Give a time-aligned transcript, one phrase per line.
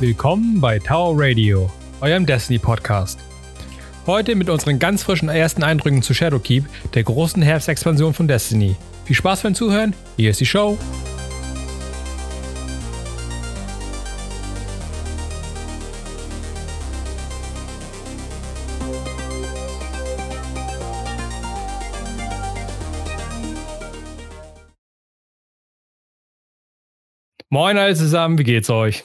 [0.00, 3.20] Willkommen bei Tower Radio, eurem Destiny Podcast.
[4.06, 6.64] Heute mit unseren ganz frischen ersten Eindrücken zu Shadowkeep,
[6.94, 8.74] der großen Herbstexpansion von Destiny.
[9.04, 10.76] Viel Spaß beim Zuhören, hier ist die Show.
[27.48, 29.04] Moin alle zusammen, wie geht's euch?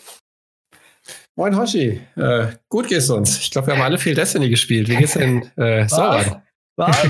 [1.40, 3.40] Moin Hoshi, äh, gut geht's uns.
[3.40, 4.90] Ich glaube, wir haben alle viel Destiny gespielt.
[4.90, 6.42] Wie geht's denn äh, Soran?
[6.76, 7.08] Was?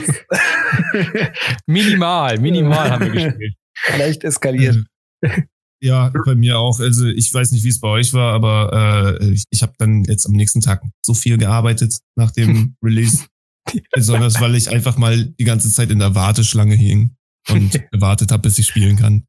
[1.66, 3.56] minimal, minimal haben wir gespielt.
[3.98, 4.86] Leicht eskaliert.
[5.82, 6.80] Ja, bei mir auch.
[6.80, 10.04] Also ich weiß nicht, wie es bei euch war, aber äh, ich, ich habe dann
[10.04, 13.26] jetzt am nächsten Tag so viel gearbeitet nach dem Release.
[13.94, 17.16] Besonders weil ich einfach mal die ganze Zeit in der Warteschlange hing
[17.50, 19.24] und gewartet habe, bis ich spielen kann.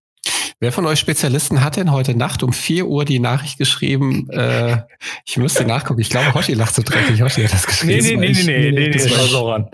[0.63, 4.29] Wer von euch Spezialisten hat denn heute Nacht um 4 Uhr die Nachricht geschrieben?
[4.29, 4.83] Äh,
[5.25, 6.03] ich müsste nachgucken.
[6.03, 7.23] Ich glaube, Hoshi lacht so dreckig.
[7.23, 8.05] Hoshi hat das geschrieben.
[8.05, 9.71] Nee, nee, nee, nee, nee, nee, das war Soran.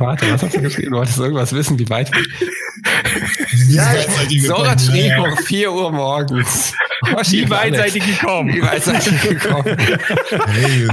[0.00, 0.90] Warte, was hast du geschrieben?
[0.90, 2.10] Du wolltest irgendwas wissen, wie weit.
[3.68, 3.94] Ja,
[4.44, 6.74] Soran schrieb um 4 Uhr morgens.
[7.04, 8.54] Wie weit seid ihr gekommen?
[8.54, 9.76] Wie weit seid ihr gekommen?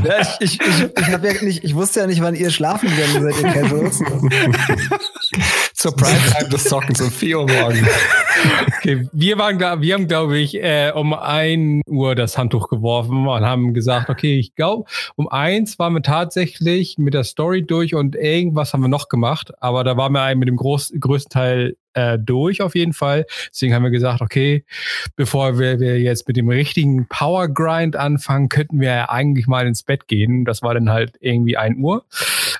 [0.03, 3.43] Ja, ich, ich, ich, ja nicht, ich wusste ja nicht, wann ihr schlafen gegangen seid,
[3.43, 4.03] ihr Casuals.
[5.73, 7.87] Zur Primetime des Zockens um 4 Uhr morgens.
[8.77, 13.27] Okay, wir waren da, wir haben, glaube ich, äh, um 1 Uhr das Handtuch geworfen
[13.27, 17.95] und haben gesagt, okay, ich glaube, um 1 waren wir tatsächlich mit der Story durch
[17.95, 21.75] und irgendwas haben wir noch gemacht, aber da waren wir mit dem groß, größten Teil
[21.93, 23.25] äh, durch auf jeden Fall.
[23.51, 24.63] Deswegen haben wir gesagt, okay,
[25.15, 29.67] bevor wir, wir jetzt mit dem richtigen Power Grind anfangen, könnten wir ja eigentlich mal
[29.67, 30.45] ins Bett gehen.
[30.45, 32.05] Das war dann halt irgendwie 1 Uhr.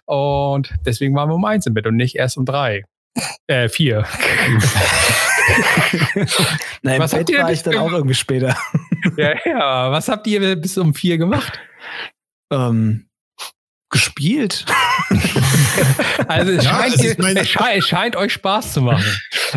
[0.05, 2.83] Und deswegen waren wir um 1 im Bett und nicht erst um 3.
[3.47, 4.05] Äh, 4.
[6.81, 8.55] Nein, Was im habt Bett ihr war ich dann auch irgendwie später.
[9.17, 11.59] ja, ja, was habt ihr bis um 4 gemacht?
[12.51, 13.07] Ähm,
[13.91, 14.65] gespielt.
[16.27, 19.03] Also es, Ja, scheint, also meine- es, scheint, es scheint euch Spaß zu machen.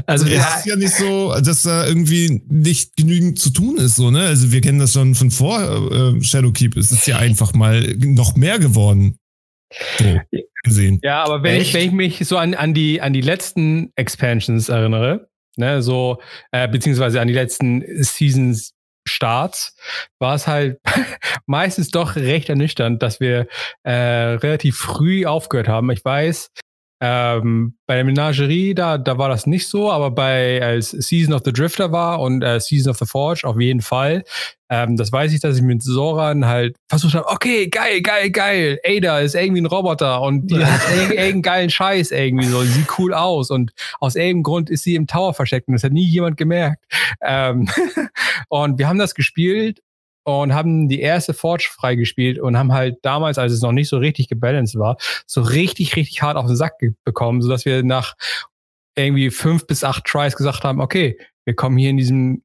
[0.07, 3.97] Also Also es ist ja nicht so, dass da irgendwie nicht genügend zu tun ist,
[3.97, 4.21] so, ne?
[4.21, 6.77] Also wir kennen das schon von vor äh, Shadowkeep.
[6.77, 9.17] Es ist ja einfach mal noch mehr geworden.
[9.99, 10.21] So
[10.65, 11.01] gesehen.
[11.03, 14.69] Ja, aber wenn ich, wenn ich mich so an, an, die, an die letzten Expansions
[14.69, 16.21] erinnere, ne, so,
[16.53, 18.73] äh, beziehungsweise an die letzten Seasons
[19.07, 19.77] Starts,
[20.19, 20.81] war es halt
[21.47, 23.47] meistens doch recht ernüchternd, dass wir
[23.83, 25.91] äh, relativ früh aufgehört haben.
[25.91, 26.51] Ich weiß,
[27.07, 31.43] ähm, bei der Menagerie, da, da war das nicht so, aber bei als Season of
[31.45, 34.25] the Drifter war und äh, Season of the Forge auf jeden Fall.
[34.71, 38.79] Ähm, das weiß ich, dass ich mit Soran halt versucht habe, okay, geil, geil, geil.
[38.87, 42.89] Ada ist irgendwie ein Roboter und die hat irg- irgendeinen geilen Scheiß irgendwie so, sieht
[42.99, 46.07] cool aus und aus irgendeinem Grund ist sie im Tower versteckt und das hat nie
[46.09, 46.83] jemand gemerkt.
[47.21, 47.69] Ähm,
[48.49, 49.81] und wir haben das gespielt
[50.25, 53.99] und haben die erste Forge freigespielt und haben halt damals, als es noch nicht so
[53.99, 54.97] richtig gebalanced war,
[55.27, 56.75] so richtig, richtig hart auf den Sack
[57.05, 58.15] bekommen, sodass wir nach
[58.97, 62.43] irgendwie fünf bis acht Tries gesagt haben, okay, wir kommen hier in diesem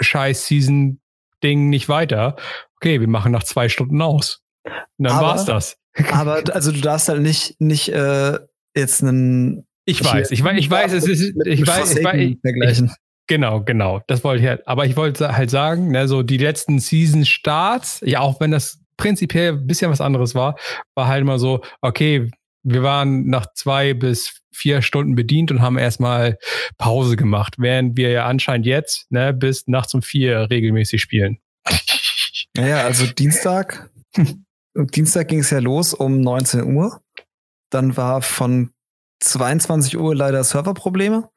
[0.00, 2.36] scheiß Season-Ding nicht weiter.
[2.76, 4.40] Okay, wir machen nach zwei Stunden aus.
[4.64, 5.76] Und dann Aber- war's das.
[6.10, 8.38] Aber also du darfst halt nicht, nicht äh,
[8.74, 12.92] jetzt einen Ich weiß, ich weiß, ich weiß, es ist, ich weiß, ich weiß, vergleichen.
[13.26, 14.02] Genau, genau.
[14.06, 14.66] Das wollte ich halt.
[14.68, 19.52] Aber ich wollte halt sagen, ne, so die letzten Season-Starts, ja, auch wenn das prinzipiell
[19.54, 20.56] ein bisschen was anderes war,
[20.94, 22.30] war halt immer so, okay,
[22.62, 26.38] wir waren nach zwei bis vier Stunden bedient und haben erstmal
[26.78, 31.38] Pause gemacht, während wir ja anscheinend jetzt, ne, bis nachts um vier regelmäßig spielen.
[32.56, 33.90] Naja, also Dienstag,
[34.76, 37.00] Dienstag ging es ja los um 19 Uhr.
[37.70, 38.70] Dann war von
[39.18, 41.28] 22 Uhr leider Serverprobleme.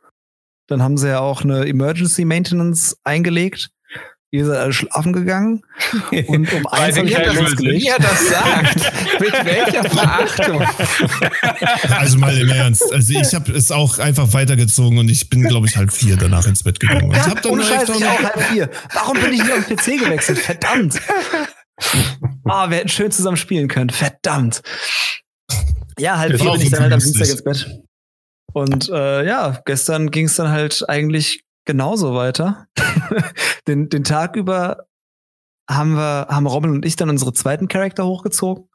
[0.68, 3.70] Dann haben sie ja auch eine Emergency Maintenance eingelegt.
[4.30, 5.62] Ihr seid alle schlafen gegangen.
[6.28, 7.16] Und um eins habe ich.
[7.18, 8.76] Wie er das sagt.
[9.22, 10.62] Mit welcher Verachtung.
[11.98, 12.84] Also mal im Ernst.
[12.92, 16.46] Also ich habe es auch einfach weitergezogen und ich bin, glaube ich, halb vier danach
[16.46, 17.06] ins Bett gegangen.
[17.06, 18.70] Und ich Ja, hab dann ohne Scheiß, ich auch halb vier.
[18.94, 20.40] Warum bin ich nicht auf den PC gewechselt?
[20.40, 21.00] Verdammt.
[22.44, 23.90] Ah, wir hätten schön zusammen spielen können.
[23.92, 24.62] Verdammt.
[25.98, 27.66] Ja, halb Das vier bin ich dann halt am Dienstag ins Bett.
[28.58, 32.68] Und äh, ja, gestern ging es dann halt eigentlich genauso weiter.
[33.68, 34.86] den, den Tag über
[35.70, 38.66] haben wir, haben Robin und ich dann unsere zweiten Charakter hochgezogen.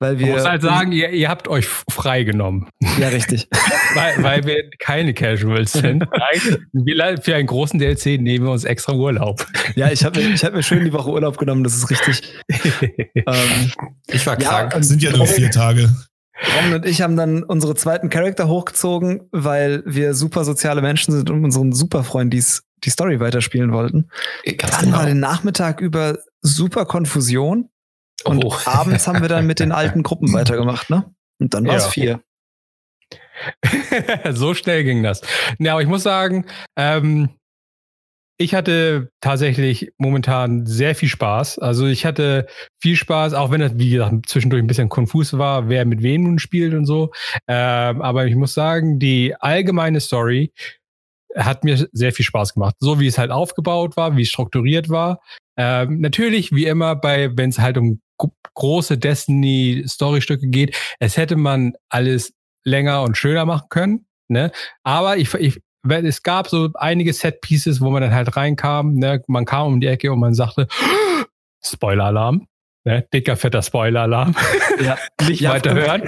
[0.00, 0.32] Weil Man wir.
[0.32, 3.48] muss halt sagen, ihr, ihr habt euch freigenommen, Ja, richtig.
[3.94, 6.04] weil, weil wir keine Casuals sind.
[6.72, 9.46] Wir, für einen großen DLC nehmen wir uns extra Urlaub.
[9.76, 12.22] ja, ich habe mir, ich hab mir schön die Woche Urlaub genommen, das ist richtig.
[13.14, 13.72] Ähm,
[14.08, 14.74] Ich war Ja, krank.
[14.74, 15.88] und- sind ja nur vier Tage.
[16.56, 21.30] Robin und ich haben dann unsere zweiten Charakter hochgezogen, weil wir super soziale Menschen sind
[21.30, 24.08] und unseren Superfreundis die Story weiterspielen wollten.
[24.58, 27.68] Ganz Dann war den Nachmittag über super Konfusion.
[28.24, 28.54] Und Oh.
[28.66, 31.04] abends haben wir dann mit den alten Gruppen weitergemacht, ne?
[31.38, 31.90] Und dann war es Ja.
[31.90, 32.20] vier.
[34.32, 35.20] so schnell ging das.
[35.58, 36.46] Ja, aber ich muss sagen,
[36.76, 37.30] ähm,
[38.42, 41.58] ich hatte tatsächlich momentan sehr viel Spaß.
[41.58, 42.46] Also ich hatte
[42.80, 46.24] viel Spaß, auch wenn das, wie gesagt, zwischendurch ein bisschen konfus war, wer mit wem
[46.24, 47.12] nun spielt und so.
[47.48, 50.52] Ähm, aber ich muss sagen, die allgemeine Story
[51.36, 52.74] hat mir sehr viel Spaß gemacht.
[52.78, 55.20] So wie es halt aufgebaut war, wie es strukturiert war.
[55.56, 61.36] Ähm, natürlich, wie immer, bei, wenn es halt um gro- große Destiny-Story-Stücke geht, es hätte
[61.36, 62.34] man alles
[62.64, 64.06] länger und schöner machen können.
[64.28, 64.50] Ne?
[64.82, 68.94] Aber ich, ich, es gab so einige Set-Pieces, wo man dann halt reinkam.
[68.94, 69.22] Ne?
[69.26, 70.68] Man kam um die Ecke und man sagte,
[71.64, 72.46] Spoiler-Alarm.
[72.84, 73.06] Ne?
[73.14, 74.34] Dicker, fetter Spoiler-Alarm.
[74.84, 74.96] Ja.
[75.28, 76.02] Nicht Ja, weiter hören.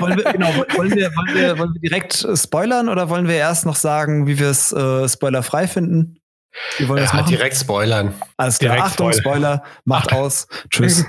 [0.00, 3.34] Wollen wir, genau, wollen, wir, wollen, wir, wollen wir direkt äh, spoilern oder wollen wir
[3.34, 6.18] erst noch sagen, wie wir es äh, spoilerfrei finden?
[6.78, 7.30] Wie wollen wir das Ja, machen?
[7.30, 8.14] direkt spoilern.
[8.38, 8.74] Alles klar.
[8.76, 9.56] direkt Achtung, Spoiler.
[9.56, 9.62] Spoiler.
[9.84, 10.46] Macht aus.
[10.70, 11.04] Tschüss.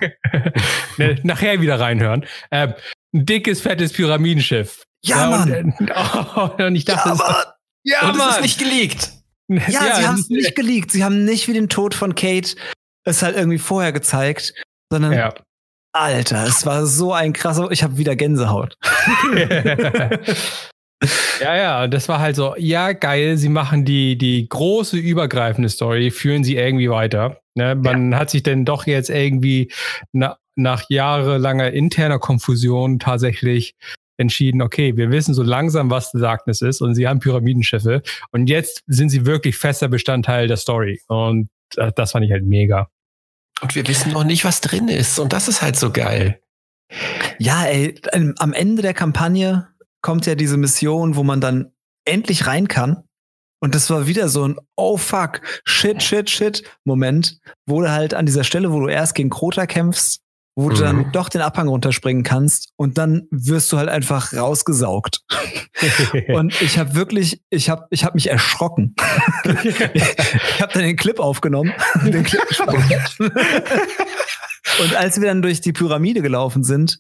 [0.97, 2.25] ne, nachher wieder reinhören.
[2.51, 2.73] Ähm,
[3.13, 4.83] ein dickes, fettes Pyramidenschiff.
[5.03, 5.75] Ja, Mann.
[5.79, 5.91] Und,
[6.35, 7.53] oh, und ich dachte, Ja,
[7.85, 8.29] ja, Und es Mann.
[8.31, 9.11] ist nicht geleakt.
[9.47, 10.91] ja, sie haben es nicht geleakt.
[10.91, 12.55] Sie haben nicht wie den Tod von Kate
[13.05, 14.53] es halt irgendwie vorher gezeigt,
[14.91, 15.33] sondern Ja.
[15.93, 17.71] Alter, es war so ein krasser.
[17.71, 18.75] Ich habe wieder Gänsehaut.
[21.39, 26.11] ja, ja, das war halt so, ja, geil, sie machen die, die große übergreifende Story,
[26.11, 27.39] führen sie irgendwie weiter.
[27.55, 27.75] Ne?
[27.75, 29.71] Man hat sich denn doch jetzt irgendwie
[30.11, 33.75] na, nach jahrelanger interner Konfusion tatsächlich
[34.17, 38.01] entschieden, okay, wir wissen so langsam, was The Darkness ist und sie haben Pyramidenschiffe
[38.31, 42.45] und jetzt sind sie wirklich fester Bestandteil der Story und äh, das fand ich halt
[42.45, 42.89] mega.
[43.61, 45.17] Und wir wissen noch nicht, was drin ist.
[45.17, 46.41] Und das ist halt so geil.
[47.39, 49.67] Ja, ey, ähm, am Ende der Kampagne
[50.01, 51.71] kommt ja diese Mission, wo man dann
[52.05, 53.03] endlich rein kann.
[53.61, 58.13] Und das war wieder so ein Oh fuck, shit, shit, shit Moment, wo du halt
[58.13, 60.21] an dieser Stelle, wo du erst gegen Krota kämpfst,
[60.55, 60.79] wo du Mhm.
[60.79, 65.21] dann doch den Abhang runterspringen kannst und dann wirst du halt einfach rausgesaugt.
[66.29, 68.95] Und ich habe wirklich, ich habe ich hab mich erschrocken.
[69.43, 71.73] ich habe dann den Clip aufgenommen,
[72.05, 72.41] den Clip
[74.79, 76.99] und als wir dann durch die Pyramide gelaufen sind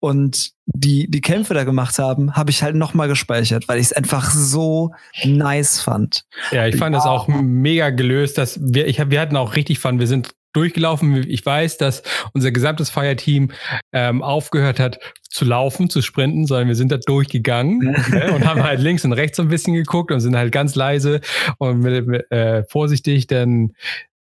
[0.00, 3.92] und die, die Kämpfe da gemacht haben, habe ich halt nochmal gespeichert, weil ich es
[3.92, 4.92] einfach so
[5.24, 6.24] nice fand.
[6.52, 9.78] Ja, ich fand das auch mega gelöst, dass wir, ich hab, wir hatten auch richtig
[9.78, 9.98] Fun.
[9.98, 11.24] Wir sind durchgelaufen.
[11.28, 12.02] Ich weiß, dass
[12.32, 13.50] unser gesamtes Feierteam
[13.92, 14.98] ähm, aufgehört hat
[15.28, 17.78] zu laufen, zu sprinten, sondern wir sind da durchgegangen
[18.10, 20.74] ne, und haben halt links und rechts so ein bisschen geguckt und sind halt ganz
[20.74, 21.20] leise
[21.58, 23.72] und mit, mit, äh, vorsichtig dann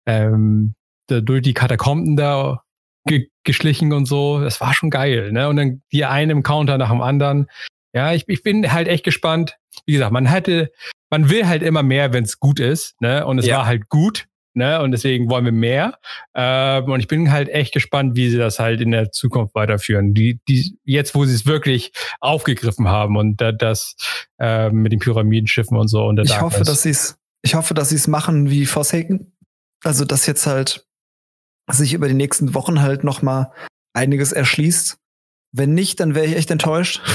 [0.05, 0.73] ähm,
[1.07, 2.63] da durch die Katakomben da
[3.05, 4.41] ge geschlichen und so.
[4.41, 5.31] Das war schon geil.
[5.31, 5.47] Ne?
[5.47, 7.47] Und dann die einen im Counter nach dem anderen.
[7.93, 9.55] Ja, ich, ich bin halt echt gespannt.
[9.85, 10.71] Wie gesagt, man hätte,
[11.09, 12.99] man will halt immer mehr, wenn es gut ist.
[13.01, 13.25] Ne?
[13.25, 13.59] Und es Ja.
[13.59, 14.25] war halt gut.
[14.57, 14.81] Ne?
[14.81, 15.97] Und deswegen wollen wir mehr.
[16.33, 20.13] Ähm, und ich bin halt echt gespannt, wie sie das halt in der Zukunft weiterführen.
[20.13, 23.95] Die, die, jetzt, wo sie es wirklich aufgegriffen haben und da, das
[24.39, 26.05] äh, mit den Pyramidenschiffen und so.
[26.05, 29.31] Und Ich hoffe, dass sie es, ich hoffe, dass sie es machen wie Forsaken.
[29.83, 30.85] Also, dass jetzt halt
[31.69, 33.51] sich über die nächsten Wochen halt noch mal
[33.93, 34.97] einiges erschließt.
[35.53, 37.01] Wenn nicht, dann wäre ich echt enttäuscht.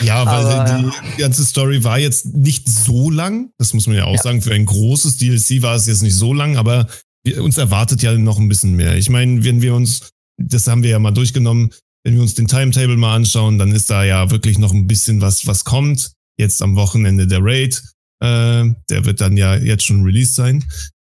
[0.00, 3.50] Ja, weil Aber, die ganze Story war jetzt nicht so lang.
[3.58, 4.22] Das muss man ja auch Ja.
[4.22, 4.42] sagen.
[4.42, 6.86] Für ein großes DLC war es jetzt nicht so lang, aber
[7.24, 8.96] wir, uns erwartet ja noch ein bisschen mehr.
[8.96, 10.10] Ich meine, wenn wir uns,
[10.40, 11.72] das haben wir ja mal durchgenommen,
[12.04, 15.20] wenn wir uns den Timetable mal anschauen, dann ist da ja wirklich noch ein bisschen
[15.20, 16.12] was, was kommt.
[16.38, 17.82] Jetzt am Wochenende der Raid.
[18.22, 20.62] Äh, der wird dann ja jetzt schon released sein.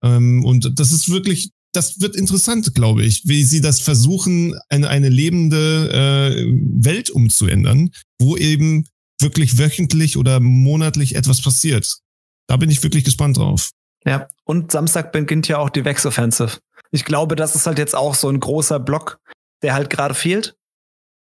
[0.05, 4.89] Ähm, und das ist wirklich, das wird interessant, glaube ich, wie sie das versuchen, eine,
[4.89, 6.45] eine lebende äh,
[6.85, 8.87] Welt umzuändern, wo eben
[9.21, 11.99] wirklich wöchentlich oder monatlich etwas passiert.
[12.47, 13.71] Da bin ich wirklich gespannt drauf.
[14.05, 16.59] Ja, und Samstag beginnt ja auch die Vex Offensive.
[16.91, 19.19] Ich glaube, das ist halt jetzt auch so ein großer Block,
[19.63, 20.57] der halt gerade fehlt.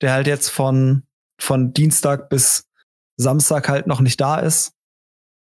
[0.02, 1.04] Der halt jetzt von,
[1.40, 2.66] von Dienstag bis
[3.16, 4.72] Samstag halt noch nicht da ist.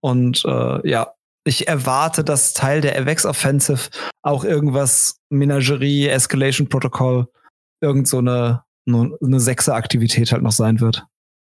[0.01, 1.16] Und äh, ja,
[1.47, 3.89] ich erwarte, dass Teil der Vex Offensive
[4.23, 7.29] auch irgendwas Menagerie, Escalation Protocol,
[7.81, 11.05] irgend so eine, eine, eine Sechser-Aktivität halt noch sein wird.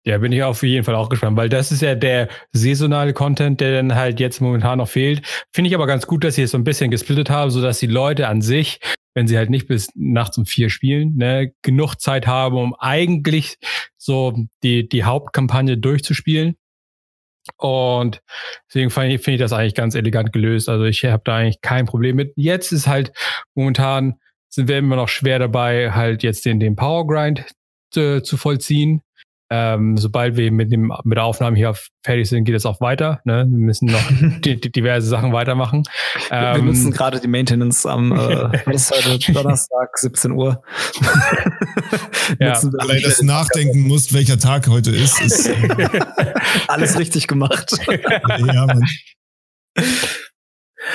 [0.05, 3.61] Ja, bin ich auf jeden Fall auch gespannt, weil das ist ja der saisonale Content,
[3.61, 5.27] der dann halt jetzt momentan noch fehlt.
[5.53, 7.89] Finde ich aber ganz gut, dass sie es so ein bisschen gesplittet haben, sodass die
[7.89, 8.79] Leute an sich,
[9.15, 13.57] wenn sie halt nicht bis nachts um vier spielen, ne, genug Zeit haben, um eigentlich
[13.97, 16.55] so die, die Hauptkampagne durchzuspielen.
[17.57, 18.21] Und
[18.69, 20.69] deswegen finde ich, finde ich das eigentlich ganz elegant gelöst.
[20.69, 22.33] Also ich habe da eigentlich kein Problem mit.
[22.37, 23.13] Jetzt ist halt
[23.55, 24.17] momentan
[24.49, 27.45] sind wir immer noch schwer dabei, halt jetzt den, den Power Grind
[27.91, 29.03] zu, zu vollziehen.
[29.51, 31.75] Ähm, sobald wir mit, dem, mit der Aufnahme hier
[32.05, 33.21] fertig sind, geht es auch weiter.
[33.25, 33.47] Ne?
[33.49, 34.03] Wir müssen noch
[34.41, 35.85] die, die diverse Sachen weitermachen.
[36.29, 38.49] Wir Ähm, nutzen gerade die Maintenance am äh,
[39.33, 40.63] Donnerstag, 17 Uhr.
[42.41, 42.61] Ja.
[42.61, 45.51] Wir Allein das Nachdenken musst, welcher Tag heute ist, ist
[46.67, 47.79] Alles richtig gemacht.
[48.39, 48.67] ja,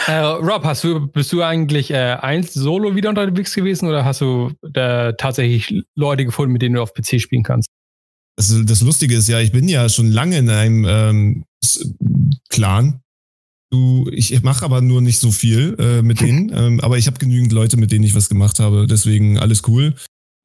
[0.07, 4.21] äh, Rob, hast du, bist du eigentlich äh, eins solo wieder unterwegs gewesen oder hast
[4.21, 7.69] du da tatsächlich Leute gefunden, mit denen du auf PC spielen kannst?
[8.41, 11.43] Das, das Lustige ist ja, ich bin ja schon lange in einem ähm,
[12.49, 12.99] Clan.
[13.71, 17.19] Du, ich mache aber nur nicht so viel äh, mit denen, ähm, aber ich habe
[17.19, 18.87] genügend Leute, mit denen ich was gemacht habe.
[18.87, 19.93] Deswegen alles cool.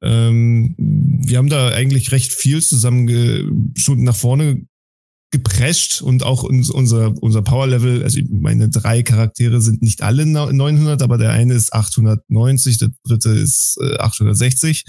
[0.03, 4.67] Ähm, wir haben da eigentlich recht viel zusammen schon nach vorne
[5.31, 10.51] geprescht und auch uns, unser, unser Power-Level, also meine drei Charaktere sind nicht alle nau-
[10.51, 14.85] 900, aber der eine ist 890, der dritte ist äh, 860.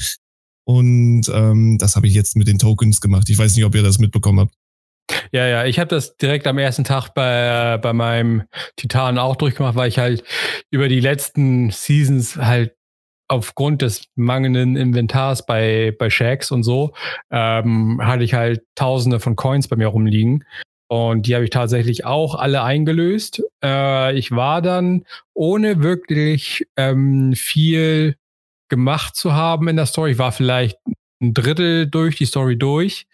[0.69, 3.31] Und ähm, das habe ich jetzt mit den Tokens gemacht.
[3.31, 4.55] Ich weiß nicht, ob ihr das mitbekommen habt.
[5.33, 8.43] Ja, ja, ich habe das direkt am ersten Tag bei, bei meinem
[8.77, 10.25] Titan auch durchgemacht, weil ich halt
[10.71, 12.75] über die letzten Seasons halt
[13.29, 16.93] aufgrund des mangelnden Inventars bei, bei Shags und so,
[17.31, 20.45] ähm, hatte ich halt tausende von Coins bei mir rumliegen.
[20.91, 23.43] Und die habe ich tatsächlich auch alle eingelöst.
[23.65, 28.17] Äh, ich war dann, ohne wirklich ähm, viel
[28.69, 30.79] gemacht zu haben in der Story, ich war vielleicht
[31.21, 33.07] ein Drittel durch die Story durch,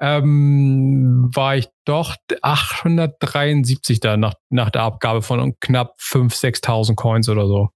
[0.00, 7.28] ähm, war ich doch 873 da nach, nach der Abgabe von knapp 5.000, 6.000 Coins
[7.28, 7.68] oder so.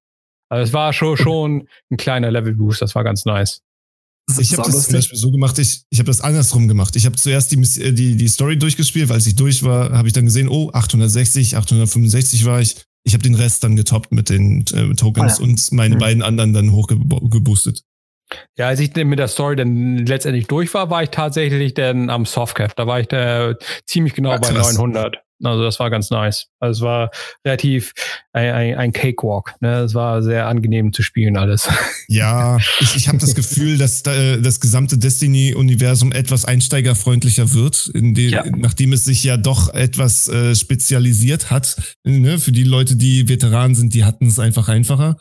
[0.51, 3.63] Also es war schon, schon ein kleiner Level-Boost, das war ganz nice.
[4.39, 6.97] Ich habe das zum Beispiel so gemacht, ich, ich habe das andersrum gemacht.
[6.97, 10.09] Ich habe zuerst die, äh, die, die Story durchgespielt, weil als ich durch war, habe
[10.09, 12.77] ich dann gesehen, oh, 860, 865 war ich.
[13.05, 15.45] Ich habe den Rest dann getoppt mit den äh, Tokens Ah, ja.
[15.49, 15.99] und meine Mhm.
[15.99, 17.83] beiden anderen dann hochgeboostet.
[18.57, 22.25] Ja, als ich mit der Story dann letztendlich durch war, war ich tatsächlich dann am
[22.25, 22.75] Softcap.
[22.75, 23.55] Da war ich da
[23.87, 24.73] ziemlich genau Ah, bei krass.
[24.73, 25.19] 900.
[25.47, 26.47] Also das war ganz nice.
[26.61, 27.11] Also es war
[27.45, 27.93] relativ
[28.33, 29.55] ein, ein, ein Cakewalk.
[29.61, 29.81] Ne?
[29.81, 31.69] Es war sehr angenehm zu spielen alles.
[32.07, 37.91] Ja, ich, ich habe das Gefühl, dass da, äh, das gesamte Destiny-Universum etwas einsteigerfreundlicher wird,
[37.95, 38.45] in dem, Ja.
[38.55, 41.77] nachdem es sich ja doch etwas äh, spezialisiert hat.
[42.05, 42.39] Ne?
[42.39, 45.17] Für die Leute, die Veteranen sind, die hatten es einfach einfacher.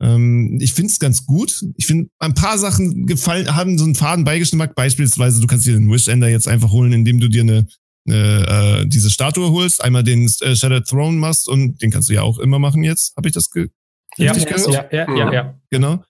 [0.00, 1.60] Ähm, ich finde es ganz gut.
[1.76, 4.74] Ich finde, ein paar Sachen gefallen, haben so einen faden Beigeschmack.
[4.74, 7.66] Beispielsweise, du kannst dir den Wish-Ender jetzt einfach holen, indem du dir eine
[8.10, 12.22] äh, diese Statue holst, einmal den äh, Shattered Throne machst und den kannst du ja
[12.22, 13.16] auch immer machen jetzt.
[13.16, 13.68] Habe ich das ge
[14.16, 14.92] ja, richtig gehört?
[14.92, 15.54] ja, ja, ja, ja.
[15.70, 16.02] Genau.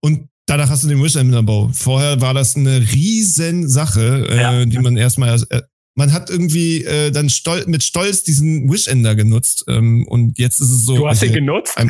[0.00, 1.70] Und danach hast du den Wish-Ender-Bau.
[1.72, 4.64] Vorher war das eine riesen Sache, äh, Ja.
[4.64, 5.62] die man erstmal erst, äh,
[5.94, 9.64] man hat irgendwie äh, dann stol mit Stolz diesen Wish-Ender genutzt.
[9.68, 10.96] Ähm, und jetzt ist es so.
[10.96, 11.74] Du hast ihn ich, genutzt?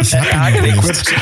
[0.00, 1.14] ich hab ihn noch nicht.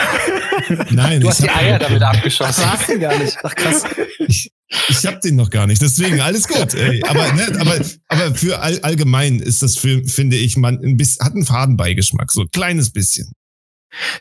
[0.91, 2.65] Nein, Du ich hast die Eier damit Ach, abgeschossen.
[2.87, 3.37] du ihn gar nicht.
[3.43, 3.85] Ach krass.
[4.19, 4.53] ich,
[4.89, 5.81] ich hab den noch gar nicht.
[5.83, 6.75] Deswegen alles gut.
[6.75, 7.03] Ey.
[7.09, 11.25] Aber, ne, aber, aber für all, allgemein ist das für, finde ich, man ein bisschen,
[11.25, 13.33] hat einen Fadenbeigeschmack, so ein kleines bisschen.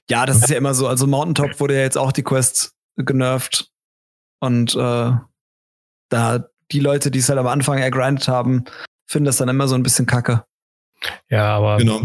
[0.09, 0.87] Ja, das ist ja immer so.
[0.87, 3.67] Also Mountaintop wurde ja jetzt auch die Quest genervt.
[4.39, 5.11] Und äh,
[6.09, 8.65] da die Leute, die es halt am Anfang ergrindet haben,
[9.07, 10.43] finden das dann immer so ein bisschen kacke.
[11.29, 12.01] Ja, aber Genau.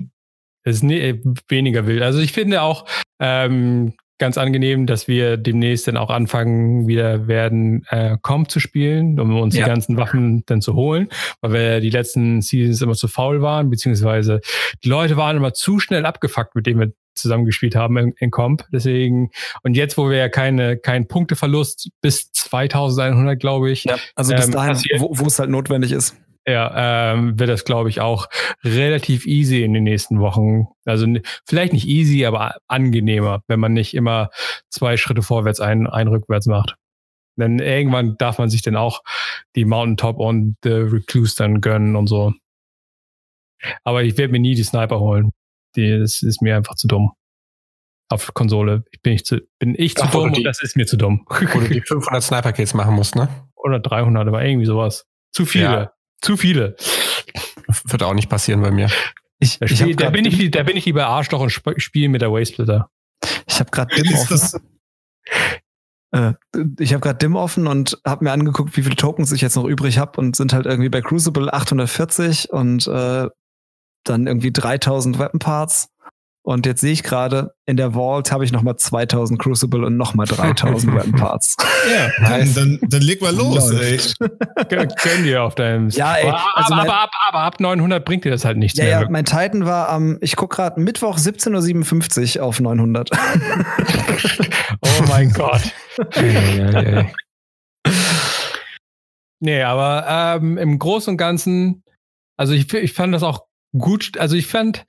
[0.64, 2.02] es ist nie, äh, weniger wild.
[2.02, 2.87] Also ich finde auch
[3.21, 9.19] ähm, ganz angenehm, dass wir demnächst dann auch anfangen wieder werden, äh, Comp zu spielen,
[9.21, 9.65] um uns Ja.
[9.65, 11.09] die ganzen Waffen dann zu holen,
[11.41, 14.41] weil wir die letzten Seasons immer zu faul waren, beziehungsweise
[14.85, 18.65] die Leute waren immer zu schnell abgefuckt, mit denen wir zusammengespielt haben in, in Comp.
[18.73, 19.31] Deswegen,
[19.65, 24.53] und jetzt, wo wir ja keine, keinen Punkteverlust bis 2100, glaube ich, Also bis Ähm,
[24.53, 26.15] dahin, wo wo es halt notwendig ist.
[26.49, 28.26] Ja, ähm, wird das, glaube ich, auch
[28.64, 30.69] relativ easy in den nächsten Wochen.
[30.85, 31.07] Also
[31.47, 34.31] vielleicht nicht easy, aber angenehmer, wenn man nicht immer
[34.71, 36.76] zwei Schritte vorwärts, ein, ein rückwärts macht.
[37.37, 39.02] Denn irgendwann darf man sich dann auch
[39.55, 42.33] die Mountaintop und The Recluse dann gönnen und so.
[43.85, 45.33] Aber ich werde mir nie die Sniper holen.
[45.76, 47.12] Die, das ist mir einfach zu dumm.
[48.11, 50.62] Auf Konsole ich bin ich zu, bin ich zu Ach, dumm du die- und das
[50.62, 51.26] ist mir zu dumm.
[51.28, 53.28] Wo du die 500 Sniper-Kills machen musst, ne?
[53.55, 55.05] Oder 300, aber irgendwie sowas.
[55.33, 55.64] Zu viele.
[55.64, 55.93] Ja.
[56.21, 56.77] Zu viele.
[57.85, 58.89] Wird auch nicht passieren bei mir.
[59.39, 61.79] Ich, Da, ich habe da, gerade bin ich, da bin ich lieber Arschloch und sp
[61.79, 62.91] spiele mit der Wavesplitter.
[63.47, 64.61] ich hab grad Dim offen.
[66.11, 66.33] Äh,
[66.79, 69.67] ich habe gerade Dim offen und habe mir angeguckt, wie viele Tokens ich jetzt noch
[69.67, 73.29] übrig habe und sind halt irgendwie bei Crucible 840 und äh,
[74.05, 75.91] dann irgendwie 3000 Weapon Parts
[76.49, 80.26] Und jetzt sehe ich gerade, in der Vault habe ich nochmal 2000 Crucible und nochmal
[80.26, 81.59] 3000 Weapon Parts.
[81.93, 84.00] Ja, dann, dann, dann leg mal los, ey.
[84.67, 85.90] Können die auf deinem.
[85.90, 88.57] Ja, ey, aber, also aber, mein- aber, ab, aber ab 900 bringt dir das halt
[88.57, 89.00] nichts Ja, mehr.
[89.02, 93.11] ja, mein Titan war am, ich gucke gerade, Mittwoch 17.57 Uhr auf 900.
[94.81, 95.61] oh mein Gott.
[99.40, 101.85] Nee, aber ähm, im Großen und Ganzen,
[102.38, 103.45] also ich, ich fand das auch
[103.78, 104.87] gut, also ich fand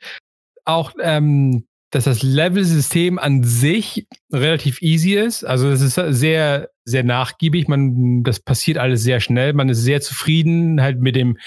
[0.70, 5.44] auch, ähm, dass das Level-System an sich relativ easy ist.
[5.44, 7.68] Also es ist sehr, sehr nachgiebig.
[7.68, 9.54] Man, das passiert alles sehr schnell.
[9.54, 11.40] Man ist sehr zufrieden halt mit dem,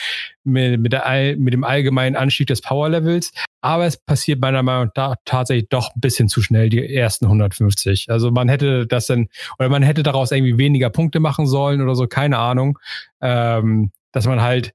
[0.42, 3.32] mit, mit, der, mit dem allgemeinen Anstieg des Power-Levels.
[3.60, 8.06] Aber es passiert meiner Meinung nach tatsächlich doch ein bisschen zu schnell, die ersten 150.
[8.10, 9.28] Also man hätte das dann,
[9.60, 12.80] oder man hätte daraus irgendwie weniger Punkte machen sollen oder so, keine Ahnung.
[13.20, 14.74] Ähm, dass man halt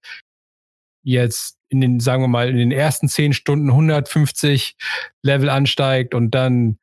[1.04, 4.76] jetzt in den, sagen wir mal, in den ersten 10 Stunden 150
[5.24, 6.78] Level ansteigt und dann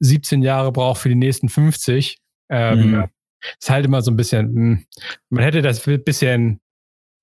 [0.00, 2.18] 17 Jahre braucht für die nächsten 50.
[2.50, 3.04] Ähm, Mhm.
[3.58, 4.78] Ist halt immer so ein bisschen, mh,
[5.30, 6.60] man hätte das ein bisschen,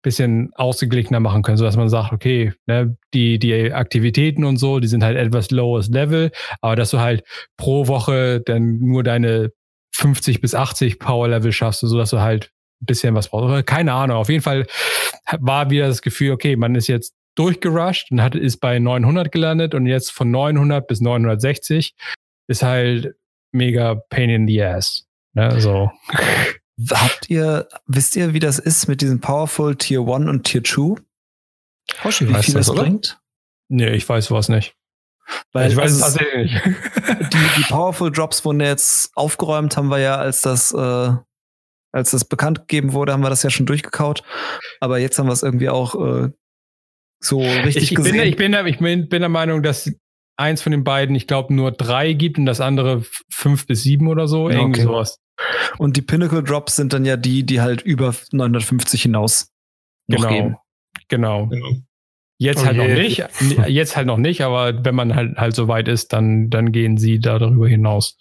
[0.04, 4.88] bisschen ausgeglichener machen können, sodass man sagt, okay, ne, die, die Aktivitäten und so, die
[4.88, 6.32] sind halt etwas lowest Level,
[6.62, 7.24] aber dass du halt
[7.58, 9.52] pro Woche dann nur deine
[9.96, 13.46] 50 bis 80 Power Level schaffst, sodass du halt bisschen was brauchst.
[13.46, 14.18] Oder Keine Ahnung.
[14.18, 14.68] Auf jeden Fall
[15.40, 19.76] war wieder das Gefühl, okay, man ist jetzt durchgerusht und hat, ist bei 900 gelandet
[19.76, 21.96] und jetzt von 900 bis 960
[22.48, 23.16] ist halt
[23.52, 25.06] mega pain in the ass.
[25.34, 25.92] Ne, so.
[26.92, 31.02] Habt ihr, wisst ihr, wie das ist mit diesem Powerful Tier 1 und Tier 2?
[32.04, 32.84] Hoshi Wie viel das, das oder?
[32.84, 33.20] bringt?
[33.70, 34.76] Nee, ich weiß was nicht.
[35.52, 36.66] Weil ich weiß es tatsächlich nicht.
[37.34, 41.12] die, die Powerful Drops wurden ja jetzt aufgeräumt, haben wir ja, als das, äh,
[41.94, 44.24] als das bekannt gegeben wurde, haben wir das ja schon durchgekaut.
[44.80, 46.30] Aber jetzt haben wir es irgendwie auch äh,
[47.24, 48.12] so richtig ich, ich, gesehen.
[48.12, 49.92] bin, der- ich, bin, der- ich bin, bin der Meinung, dass
[50.40, 54.08] eins von den beiden, ich glaube, nur drei gibt und das andere fünf bis sieben
[54.08, 54.50] oder so.
[54.50, 54.88] Ja, Irgendwie okay.
[54.90, 55.20] sowas.
[55.80, 59.52] und die Pinnacle Drops sind dann ja die, die halt über 950 hinaus
[60.08, 60.30] noch Genau.
[60.30, 60.56] geben.
[61.10, 61.48] Genau.
[61.48, 61.72] Genau.
[62.40, 63.24] Jetzt Oh halt noch nicht.
[63.68, 66.98] Jetzt halt noch nicht, aber wenn man halt, halt so weit ist, dann, dann gehen
[66.98, 68.16] sie da darüber hinaus.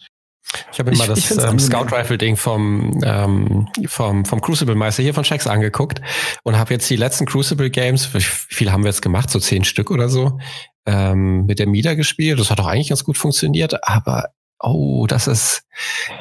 [0.72, 1.58] Ich habe mir mal das ähm.
[1.58, 6.00] Scout-Rifle-Ding vom, ähm, vom, vom Crucible-Meister hier von Shax angeguckt
[6.44, 9.30] und habe jetzt die letzten Crucible-Games, wie viel haben wir jetzt gemacht?
[9.30, 10.38] So zehn Stück oder so,
[10.86, 12.38] ähm, mit der Mida gespielt.
[12.38, 14.30] Das hat auch eigentlich ganz gut funktioniert, aber
[14.60, 15.62] oh, das ist,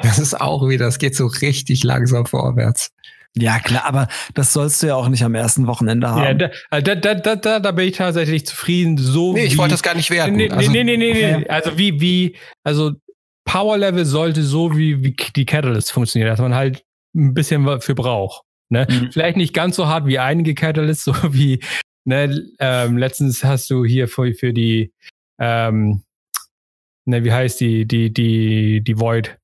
[0.02, 2.90] das ist auch wieder, das geht so richtig langsam vorwärts.
[3.38, 6.22] Ja, klar, aber das sollst du ja auch nicht am ersten Wochenende haben.
[6.22, 8.96] Ja, da, da, da, da, da, da bin ich tatsächlich zufrieden.
[8.96, 10.36] So Nee, ich wie, wollte das gar nicht werten.
[10.36, 11.46] Nee, nee, Also- nee, nee, nee.
[11.48, 12.92] Also wie, wie, also
[13.46, 17.84] Power Level sollte so wie, wie die Catalyst funktionieren, dass man halt ein bisschen was
[17.84, 18.42] für braucht.
[18.68, 18.86] Ne?
[18.90, 19.12] Mhm.
[19.12, 21.60] Vielleicht nicht ganz so hart wie einige Catalysts, so wie,
[22.04, 24.92] ne, ähm, letztens hast du hier für, für die,
[25.40, 26.02] ähm,
[27.06, 29.38] ne, wie heißt die, die, die, die Void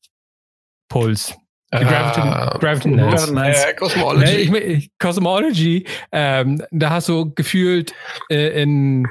[0.88, 1.35] Pulse.
[1.71, 3.67] Äh, Graviton, Nest.
[3.67, 4.51] Äh, Cosmology.
[4.51, 7.95] Ne, ich, Cosmology, ähm, da hast du gefühlt
[8.29, 9.09] äh, in,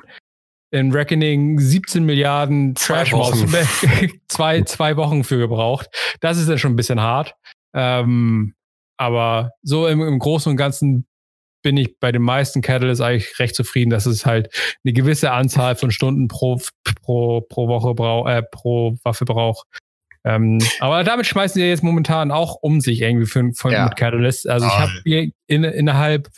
[0.72, 3.44] in Reckoning 17 Milliarden Trash Mobs
[4.28, 5.88] zwei, zwei Wochen für gebraucht.
[6.22, 7.36] Das ist ja schon ein bisschen hart.
[7.74, 8.54] Ähm,
[8.98, 11.06] aber so im, im Großen und Ganzen
[11.64, 14.50] bin ich bei den meisten Catalysts eigentlich recht zufrieden, dass es halt
[14.84, 16.60] eine gewisse Anzahl von Stunden pro,
[17.04, 19.68] pro, pro Woche braucht, äh, pro Waffe braucht.
[20.24, 23.86] Ähm, aber damit schmeißen sie jetzt momentan auch um sich irgendwie für, von, Ja.
[23.86, 24.48] mit Catalyst.
[24.48, 24.82] Also ich Ah.
[24.82, 26.30] habe innerhalb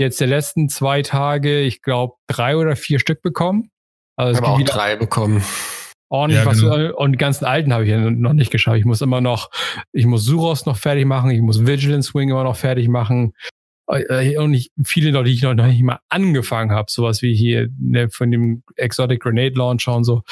[0.00, 3.70] jetzt der letzten zwei Tage, ich glaube, drei oder vier Stück bekommen.
[4.16, 5.42] Also Ich es habe auch drei bekommen.
[6.08, 6.60] ordentlich Ja, was.
[6.60, 6.96] genau.
[6.96, 8.78] Und die ganzen alten habe ich ja noch nicht geschafft.
[8.78, 9.50] Ich muss immer noch,
[9.92, 13.32] ich muss Suros noch fertig machen, ich muss Vigilance Wing immer noch fertig machen.
[13.88, 16.90] Äh, Und ich, viele noch, die ich noch nicht mal angefangen habe.
[16.90, 20.22] Sowas wie hier ne, von dem Exotic Grenade Launcher und so.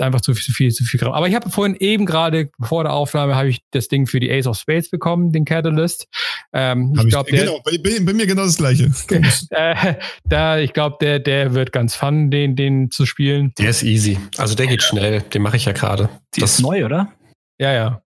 [0.00, 1.12] Einfach zu viel, zu viel, zu viel Kram.
[1.12, 4.30] Aber ich habe vorhin eben gerade vor der Aufnahme habe ich das Ding für die
[4.30, 6.06] Ace of Spades bekommen, den Catalyst.
[6.52, 8.92] Ähm, ich glaube, der, genau, bei, bei, bei mir genau das gleiche.
[9.50, 13.52] Äh, da, ich glaube, der, der wird ganz fun, den, den zu spielen.
[13.58, 14.18] Der ist easy.
[14.36, 15.20] Also der geht schnell.
[15.22, 16.08] Den mache ich ja gerade.
[16.34, 17.12] Die Das- ist neu, oder?
[17.58, 18.02] Ja, ja.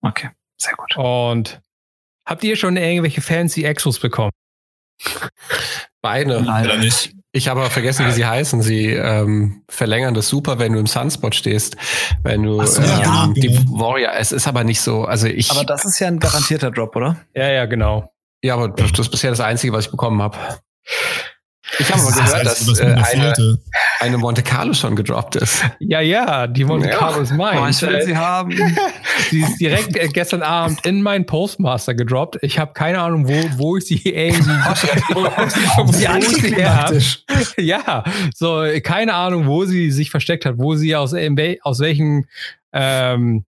[0.00, 0.30] Okay,
[0.60, 0.96] sehr gut.
[0.96, 1.60] Und
[2.26, 4.32] habt ihr schon irgendwelche fancy Exos bekommen?
[6.00, 6.40] Beine.
[6.40, 7.14] Oder nicht?
[7.34, 8.60] Ich habe aber vergessen, wie sie heißen.
[8.60, 11.76] Sie ähm, verlängern das super, wenn du im Sunspot stehst.
[12.22, 13.80] Wenn du so, ähm, ja, die genau.
[13.80, 15.06] Warrior, es ist aber nicht so.
[15.06, 17.16] Also ich, Aber das ist ja ein garantierter Drop, oder?
[17.34, 18.12] Ja, ja, genau.
[18.42, 20.36] ja, aber das ist bisher das Einzige, was ich bekommen habe.
[21.78, 23.58] Ich habe aber gehört, das dass äh, eine.
[24.02, 25.62] Eine Monte Carlo schon gedroppt ist.
[25.78, 26.96] Ja, ja, die Monte Ja.
[26.96, 27.58] Carlo ist mein.
[27.58, 28.52] Oh, ich will sie haben.
[29.30, 32.38] Sie ist direkt äh, gestern Abend in meinen Postmaster gedroppt.
[32.42, 34.50] Ich habe keine Ahnung, wo, wo ich sie irgendwie
[35.14, 36.06] wo, Sie
[36.54, 36.92] her.
[37.56, 41.14] Ja, so keine Ahnung, wo sie sich versteckt hat, wo sie aus,
[41.62, 42.26] aus welchem
[42.72, 43.44] ähm,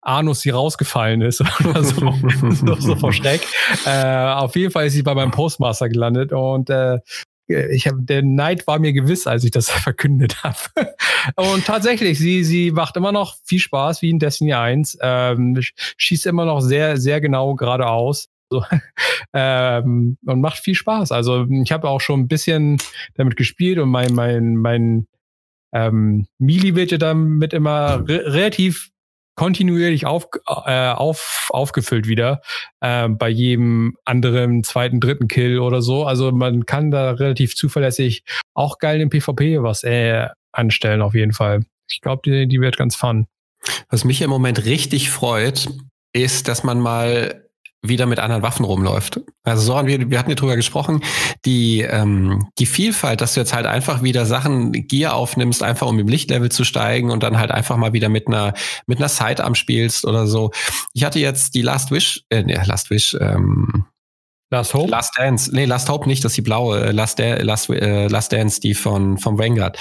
[0.00, 2.14] Anus sie rausgefallen ist oder so,
[2.50, 3.40] so, so vor Schreck.
[3.86, 6.98] Äh, auf jeden Fall ist sie bei meinem Postmaster gelandet und äh,
[7.46, 10.56] ich hab, der Neid war mir gewiss, als ich das verkündet habe.
[11.36, 15.72] Und tatsächlich, sie, sie macht immer noch viel Spaß wie in Destiny 1, ähm, sch-
[15.96, 18.28] schießt immer noch sehr, sehr genau geradeaus.
[18.50, 18.64] So,
[19.32, 21.12] ähm, und macht viel Spaß.
[21.12, 22.78] Also ich habe auch schon ein bisschen
[23.14, 25.06] damit gespielt und mein, mein, mein
[25.72, 28.90] ähm, Mili wird ja damit immer re relativ
[29.36, 30.28] kontinuierlich auf,
[30.66, 32.40] äh, auf, aufgefüllt wieder
[32.80, 36.04] äh, bei jedem anderen zweiten, dritten Kill oder so.
[36.04, 41.32] Also man kann da relativ zuverlässig auch geil im PvP was äh, anstellen auf jeden
[41.32, 41.64] Fall.
[41.90, 43.26] Ich glaube, die, die wird ganz fun.
[43.90, 45.68] Was mich im Moment richtig freut,
[46.12, 47.43] ist, dass man mal
[47.86, 49.20] wieder mit anderen Waffen rumläuft.
[49.42, 51.02] Also Soran, wir, wir hatten ja drüber gesprochen,
[51.44, 55.98] die, ähm, die Vielfalt, dass du jetzt halt einfach wieder Sachen Gear aufnimmst, einfach um
[55.98, 58.54] im Lichtlevel zu steigen und dann halt einfach mal wieder mit einer
[58.86, 60.50] mit einer Sidearm spielst oder so.
[60.94, 63.84] Ich hatte jetzt die Last Wish, äh, nee, Last Wish, ähm,
[64.50, 64.90] Last Hope?
[64.90, 68.06] Last Dance, nee, Last Hope nicht, das ist die blaue, äh, Last, Da- Last, äh,
[68.06, 69.78] Last Dance, die von vom Vanguard,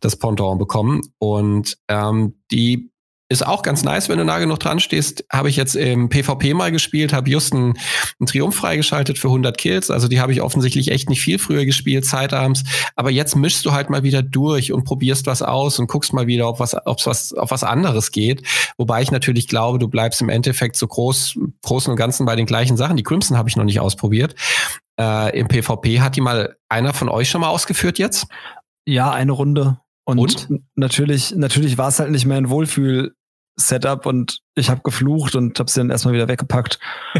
[0.00, 1.02] das Pendant bekommen.
[1.18, 2.90] Und ähm, die
[3.28, 5.24] ist auch ganz nice, wenn du nah genug dran stehst.
[5.32, 7.74] Habe ich jetzt im PvP mal gespielt, habe just einen,
[8.20, 9.90] einen Triumph freigeschaltet für 100 Kills.
[9.90, 12.64] Also die habe ich offensichtlich echt nicht viel früher gespielt, Sidearms.
[12.96, 16.26] Aber jetzt mischst du halt mal wieder durch und probierst was aus und guckst mal
[16.26, 18.42] wieder, ob was, ob's was, auf was anderes geht.
[18.76, 22.46] Wobei ich natürlich glaube, du bleibst im Endeffekt so groß, großen und ganzen bei den
[22.46, 22.96] gleichen Sachen.
[22.96, 24.34] Die Crimson habe ich noch nicht ausprobiert.
[25.00, 28.26] Äh, Im PvP hat die mal einer von euch schon mal ausgeführt jetzt?
[28.86, 29.78] Ja, eine Runde.
[30.04, 30.48] Und, Und?
[30.74, 35.70] natürlich, natürlich war es halt nicht mehr ein Wohlfühl-Setup und ich habe geflucht und habe
[35.70, 36.78] sie dann erstmal wieder weggepackt.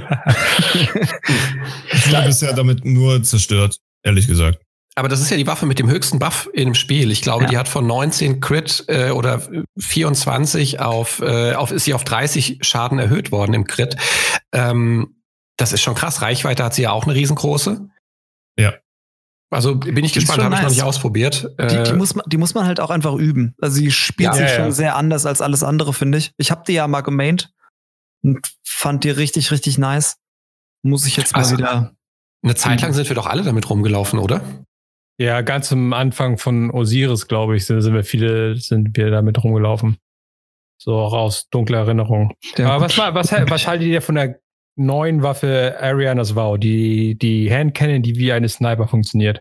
[1.92, 4.58] Ich wurde bisher damit nur zerstört, ehrlich gesagt.
[4.96, 7.10] Aber das ist ja die Waffe mit dem höchsten Buff in dem Spiel.
[7.10, 7.50] Ich glaube, Ja.
[7.50, 9.42] die hat von 19 Crit äh, oder
[9.78, 13.96] 24 auf, äh, auf ist sie auf 30 Schaden erhöht worden im Crit.
[14.52, 15.16] Ähm,
[15.56, 16.22] das ist schon krass.
[16.22, 17.88] Reichweite hat sie ja auch eine riesengroße.
[18.56, 18.74] Ja.
[19.54, 20.72] Also bin ich Die gespannt, habe ich noch nice.
[20.76, 21.48] nicht ausprobiert.
[21.60, 23.54] Die, die, Äh, muss man, die muss man halt auch einfach üben.
[23.60, 24.32] Also sie spielt Ja.
[24.34, 24.70] sich Ja, schon ja.
[24.72, 26.32] sehr anders als alles andere, finde ich.
[26.38, 27.52] Ich habe die ja mal gemaint
[28.22, 30.16] und fand die richtig, richtig nice.
[30.82, 31.94] Muss ich jetzt mal Also- wieder.
[32.42, 34.42] eine Zeit lang sind wir doch alle damit rumgelaufen, oder?
[35.18, 39.42] Ja, ganz am Anfang von Osiris, glaube ich, sind, sind wir viele, sind wir damit
[39.42, 39.96] rumgelaufen.
[40.76, 42.34] So auch aus dunkler Erinnerung.
[42.58, 44.40] Ja, Aber was, was, was haltet ihr von der
[44.76, 49.40] neuen Waffe Arianas Vow, die, die Handcannon, die wie eine Sniper funktioniert?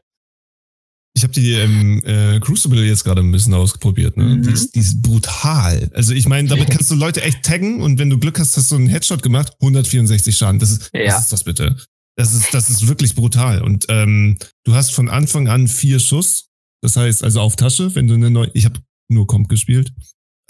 [1.16, 4.18] Ich habe die im äh, Crucible jetzt gerade ein bisschen ausprobiert.
[4.18, 4.24] Ne?
[4.24, 4.42] Mhm.
[4.44, 5.92] Die, ist, die ist brutal.
[5.94, 8.72] Also ich meine, damit kannst du Leute echt taggen und wenn du Glück hast, hast
[8.72, 10.60] du einen Headshot gemacht, 164 Schaden.
[10.60, 11.14] Das ist, Ja.
[11.14, 11.78] was ist das bitte?
[12.16, 13.62] Das ist, das ist wirklich brutal.
[13.62, 16.50] Und ähm, du hast von Anfang an vier Schuss.
[16.82, 18.50] Das heißt, also auf Tasche, wenn du eine neue.
[18.54, 19.94] Ich habe nur Comp gespielt.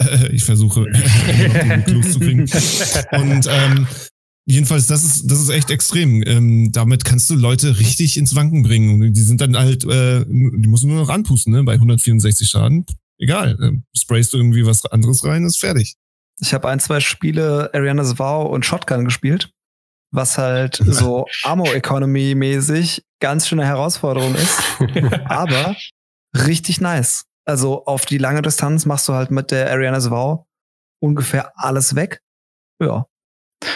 [0.02, 2.40] Äh, ich versuche noch den Clues zu kriegen.
[3.12, 3.86] Und ähm,
[4.46, 6.22] jedenfalls, das ist, das ist echt extrem.
[6.26, 9.02] Ähm, damit kannst du Leute richtig ins Wanken bringen.
[9.02, 11.62] Und die sind dann halt, äh, die du nur noch anpusten, ne?
[11.62, 12.86] Bei 164 Schaden.
[13.18, 13.58] Egal.
[13.60, 15.96] Äh, sprayst du irgendwie was anderes rein, ist fertig.
[16.40, 19.50] Ich habe ein, zwei Spiele Ariana's Vow und Shotgun gespielt,
[20.10, 24.62] was halt so Ammo-Economy-mäßig ganz schöne Herausforderung ist,
[25.24, 25.76] aber
[26.34, 27.24] richtig nice.
[27.46, 30.46] Also auf die lange Distanz machst du halt mit der Ariana's Vow
[31.00, 32.20] ungefähr alles weg.
[32.80, 33.06] Ja.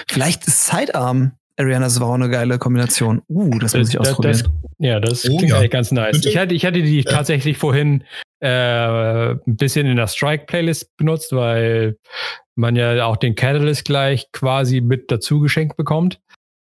[0.08, 3.22] Vielleicht ist Sidearm Ariana's Vow eine geile Kombination.
[3.28, 4.32] Uh, das muss ich Das- ausprobieren.
[4.42, 5.56] das- ja, das Oh, klingt ja.
[5.58, 6.24] eigentlich ganz nice.
[6.24, 8.04] Ich hatte, ich hatte die tatsächlich vorhin
[8.40, 11.96] äh, ein bisschen in der Strike-Playlist benutzt, weil
[12.54, 16.20] man ja auch den Catalyst gleich quasi mit dazu geschenkt bekommt.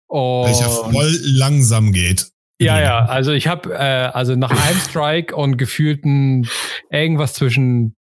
[0.10, 2.28] Und Welcher voll langsam geht.
[2.60, 6.50] ja, ja, also ich habe äh, also nach einem Strike und gefühlten
[6.90, 7.96] irgendwas zwischen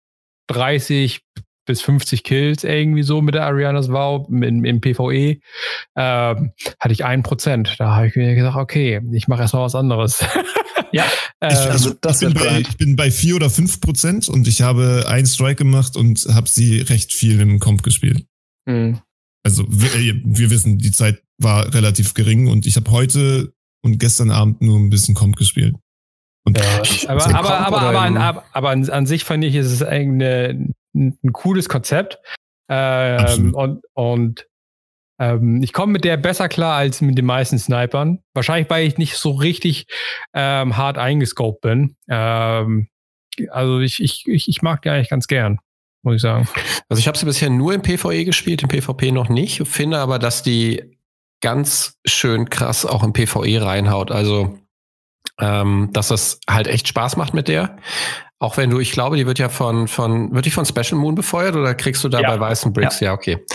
[0.47, 1.21] 30
[1.65, 5.37] bis 50 Kills irgendwie so mit der Arianas Vow im, im PvE
[5.95, 7.75] ähm, hatte ich ein Prozent.
[7.77, 10.23] Da habe ich mir gesagt, okay, ich mache erstmal was anderes.
[10.93, 11.05] Ja,
[11.39, 14.47] ähm, Ich, also das ich, bin bei, ich bin bei vier oder fünf Prozent und
[14.47, 18.25] ich habe einen Strike gemacht und habe sie recht viel im Comp gespielt.
[18.65, 19.01] mh.
[19.43, 23.97] Also wir, äh, wir wissen, die Zeit war relativ gering und ich habe heute und
[23.97, 25.75] gestern Abend nur ein bisschen Comp gespielt.
[26.45, 28.17] Und Ja, aber, aber, aber, aber, an,
[28.51, 32.19] aber, an, an sich fand ich, ist es eigentlich eine, ein, ein cooles Konzept.
[32.69, 34.47] Ähm, und und
[35.19, 38.19] ähm, ich komme mit der besser klar als mit den meisten Snipern.
[38.33, 39.85] Wahrscheinlich, weil ich nicht so richtig
[40.33, 41.95] ähm, hart eingescoped bin.
[42.09, 42.87] Ähm,
[43.49, 45.59] also ich, ich, ich, ich mag die eigentlich ganz gern,
[46.01, 46.47] muss ich sagen.
[46.89, 50.17] Also ich habe sie bisher nur im PvE gespielt, im PvP noch nicht, finde aber,
[50.17, 50.97] dass die
[51.41, 54.11] ganz schön krass auch im PvE reinhaut.
[54.11, 54.57] Also
[55.41, 57.77] ähm, dass das halt echt Spaß macht mit der.
[58.39, 61.15] Auch wenn du, ich glaube, die wird ja von, von, wird die von Special Moon
[61.15, 62.29] befeuert oder kriegst du da ja.
[62.29, 62.99] bei weißen Bricks?
[62.99, 63.45] Ja, ja okay.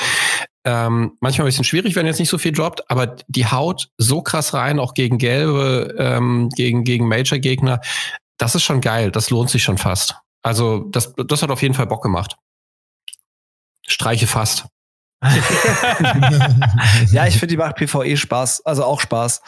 [0.64, 4.20] Ähm, manchmal ein bisschen schwierig, wenn jetzt nicht so viel droppt, aber die haut so
[4.20, 7.81] krass rein, auch gegen gelbe, ähm, gegen, gegen Major-Gegner.
[8.37, 9.11] Das ist schon geil.
[9.11, 10.16] Das lohnt sich schon fast.
[10.42, 12.37] Also, das, das hat auf jeden Fall Bock gemacht.
[13.87, 14.66] Streiche fast.
[17.11, 19.40] ja, ich finde, die macht PvE Spaß, also auch Spaß.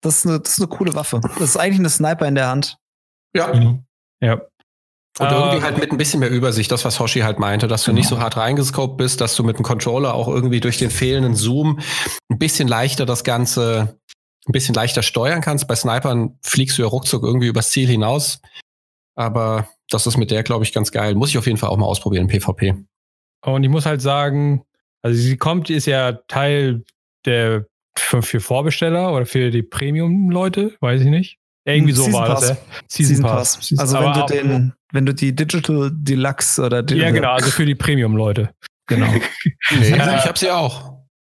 [0.00, 1.20] Das ist, eine, das ist eine coole Waffe.
[1.20, 2.78] Das ist eigentlich eine Sniper in der Hand.
[3.34, 3.52] Ja.
[3.52, 3.84] Mhm.
[4.20, 4.40] Ja.
[5.18, 7.92] Und irgendwie halt mit ein bisschen mehr Übersicht, das, was Hoshi halt meinte, dass du
[7.92, 11.34] nicht so hart reingescoped bist, dass du mit dem Controller auch irgendwie durch den fehlenden
[11.34, 11.80] Zoom
[12.28, 13.98] ein bisschen leichter das Ganze,
[14.46, 15.66] ein bisschen leichter steuern kannst.
[15.68, 18.40] Bei Snipern fliegst du ja ruckzuck irgendwie übers Ziel hinaus.
[19.14, 21.14] Aber das ist mit der, glaube ich, ganz geil.
[21.14, 22.74] Muss ich auf jeden Fall auch mal ausprobieren, PvP.
[23.42, 24.66] Und ich muss halt sagen,
[25.06, 26.82] also sie kommt, ist ja Teil
[27.26, 27.66] der
[27.96, 31.38] für, für Vorbesteller oder für die Premium-Leute, weiß ich nicht.
[31.64, 32.40] Irgendwie so Season war Pass.
[32.40, 32.56] das, ja.
[32.88, 33.56] Season, Season Pass.
[33.56, 33.78] Pass.
[33.78, 37.64] Also wenn du den, wenn du die Digital Deluxe oder die, Ja, genau, also für
[37.64, 38.50] die Premium-Leute.
[38.88, 39.06] Genau.
[39.78, 40.98] nee, ich habe sie auch.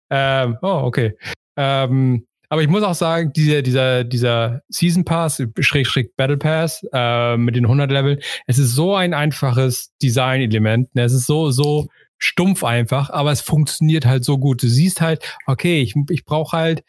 [0.10, 1.18] Ähm, oh, okay.
[1.58, 7.36] Ähm, aber ich muss auch sagen, dieser, dieser, dieser Season Pass, Schräg, Battle Pass, äh,
[7.36, 10.96] mit den 100 Level, es ist so ein einfaches Design-Element.
[10.96, 11.04] Ne?
[11.04, 14.64] Es ist so, so stumpf einfach, aber es funktioniert halt so gut.
[14.64, 16.84] Du siehst halt, okay, ich, ich brauche halt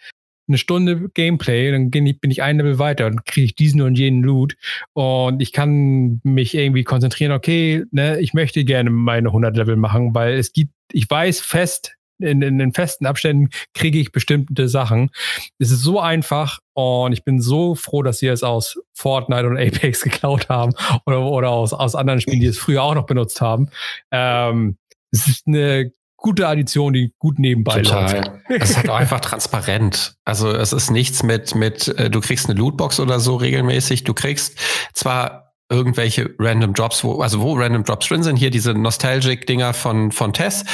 [0.49, 4.23] eine Stunde Gameplay, dann bin ich ein Level weiter und kriege ich diesen und jenen
[4.23, 4.57] Loot
[4.95, 10.15] und ich kann mich irgendwie konzentrieren, okay, ne, ich möchte gerne meine 100 Level machen,
[10.15, 15.11] weil es gibt, ich weiß fest, in, in den festen Abständen kriege ich bestimmte Sachen.
[15.59, 19.57] Es ist so einfach und ich bin so froh, dass sie es aus Fortnite und
[19.59, 20.73] Apex geklaut haben
[21.07, 23.69] oder, oder aus, aus anderen Spielen, die es früher auch noch benutzt haben.
[24.11, 24.79] Ähm,
[25.11, 28.17] es ist eine gute Addition, die gut nebenbei Total.
[28.17, 28.31] läuft.
[28.63, 30.17] Es ist halt auch einfach transparent.
[30.25, 34.05] Also es ist nichts mit, mit, äh, du kriegst eine Lootbox oder so regelmäßig.
[34.05, 34.59] Du kriegst
[34.93, 40.13] zwar irgendwelche Random Drops, wo, also wo Random Drops drin sind, hier diese Nostalgic-Dinger von,
[40.13, 40.65] von Tess.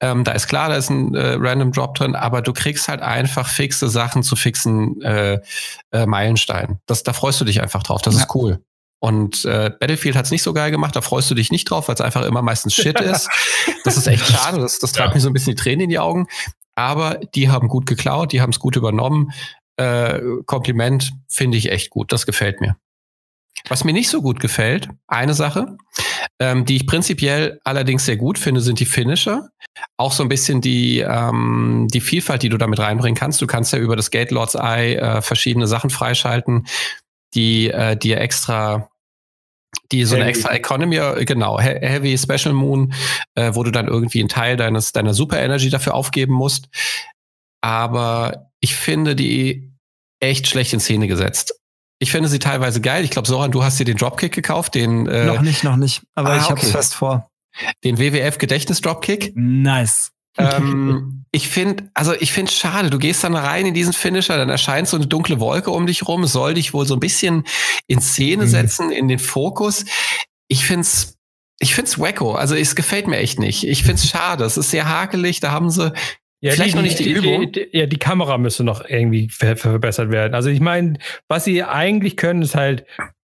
[0.00, 3.00] Ähm, da ist klar, da ist ein äh, Random Drop drin, aber du kriegst halt
[3.00, 5.40] einfach fixe Sachen zu fixen äh,
[5.90, 6.80] äh, Meilensteinen.
[6.86, 8.02] Das, da freust du dich einfach drauf.
[8.02, 8.20] Das ja.
[8.20, 8.60] ist cool.
[9.02, 11.88] Und äh, Battlefield hat es nicht so geil gemacht, da freust du dich nicht drauf,
[11.88, 13.28] weil es einfach immer meistens Shit ist.
[13.84, 15.14] Das ist echt schade, das, das treibt ja.
[15.14, 16.28] mir so ein bisschen die Tränen in die Augen.
[16.76, 19.32] Aber die haben gut geklaut, die haben es gut übernommen.
[19.76, 22.76] Äh, Kompliment finde ich echt gut, das gefällt mir.
[23.68, 25.76] Was mir nicht so gut gefällt, eine Sache,
[26.38, 29.48] ähm, die ich prinzipiell allerdings sehr gut finde, sind die Finisher.
[29.96, 33.42] Auch so ein bisschen die, ähm, die Vielfalt, die du damit reinbringen kannst.
[33.42, 36.68] Du kannst ja über das Gate Lords Eye äh, verschiedene Sachen freischalten,
[37.34, 38.88] die äh, dir extra
[39.90, 42.92] die so eine extra Economy, äh, genau, Heavy Special Moon,
[43.34, 46.68] äh, wo du dann irgendwie einen Teil deines, deiner Super Energy dafür aufgeben musst.
[47.60, 49.72] Aber ich finde die
[50.20, 51.54] echt schlecht in Szene gesetzt.
[51.98, 53.04] Ich finde sie teilweise geil.
[53.04, 55.06] Ich glaube, Soran, du hast dir den Dropkick gekauft, den.
[55.06, 56.02] Äh, noch nicht, noch nicht.
[56.14, 56.72] Aber ah, ich habe es okay.
[56.72, 57.30] fest vor.
[57.84, 59.32] Den WWF Gedächtnis Dropkick.
[59.36, 64.36] Nice ähm, ich finde, also ich finde schade, du gehst dann rein in diesen Finisher,
[64.36, 67.44] dann erscheint so eine dunkle Wolke um dich rum, soll dich wohl so ein bisschen
[67.86, 68.48] in Szene mhm.
[68.48, 69.86] setzen, in den Fokus.
[70.48, 71.16] Ich find's,
[71.58, 73.64] ich find's wacko, also es gefällt mir echt nicht.
[73.64, 75.92] Ich find's schade, es ist sehr hakelig, da haben sie
[76.42, 77.52] ja, Vielleicht die, noch nicht die, die Übung.
[77.52, 80.34] Die, ja, die Kamera müsste noch irgendwie verbessert werden.
[80.34, 82.84] Also ich meine, was sie eigentlich können, ist halt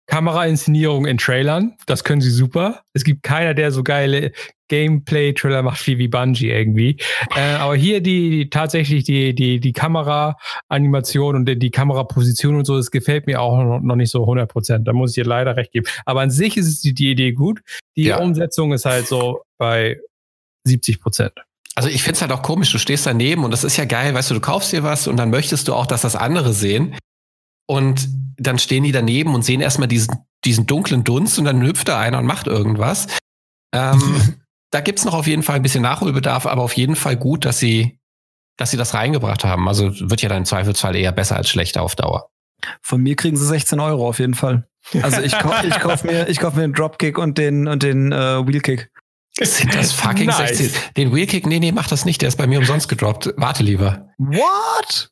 [0.08, 1.78] Kamerainszenierung in Trailern.
[1.86, 2.82] Das können sie super.
[2.94, 4.32] Es gibt keiner, der so geile
[4.74, 6.98] Gameplay-Trailer macht wie, wie Bungie irgendwie.
[7.36, 12.66] Äh, aber hier die, die, tatsächlich die, die, die Kamera-Animation und die, die Kameraposition und
[12.66, 14.88] so, das gefällt mir auch noch, nicht so 100 Prozent.
[14.88, 15.86] Da muss ich dir leider recht geben.
[16.06, 17.62] Aber an sich ist es die, die Idee gut.
[17.96, 18.18] Die ja.
[18.18, 20.00] Umsetzung ist halt so bei
[20.64, 21.34] 70 Prozent.
[21.76, 24.14] Also ich finde es halt auch komisch, du stehst daneben und das ist ja geil,
[24.14, 26.96] weißt du, du kaufst dir was und dann möchtest du auch, dass das andere sehen.
[27.68, 31.88] Und dann stehen die daneben und sehen erstmal diesen, diesen dunklen Dunst und dann hüpft
[31.88, 33.08] da einer und macht irgendwas.
[33.74, 34.36] Ähm,
[34.74, 37.60] da gibt's noch auf jeden Fall ein bisschen Nachholbedarf, aber auf jeden Fall gut, dass
[37.60, 38.00] sie,
[38.58, 39.68] dass sie das reingebracht haben.
[39.68, 42.30] Also wird ja dann im Zweifelsfall eher besser als schlecht auf Dauer.
[42.82, 44.68] Von mir kriegen sie 16 Euro auf jeden Fall.
[45.02, 48.12] Also ich, kauf, ich kaufe mir, ich kauf mir den Dropkick und den, und den
[48.12, 48.90] äh, Wheelkick.
[49.40, 50.58] Sind das fucking nice.
[50.58, 50.72] 16?
[50.98, 52.22] Den Wheelkick, nee, nee, mach das nicht.
[52.22, 53.34] Der ist bei mir umsonst gedroppt.
[53.38, 54.10] Warte lieber.
[54.18, 55.10] What?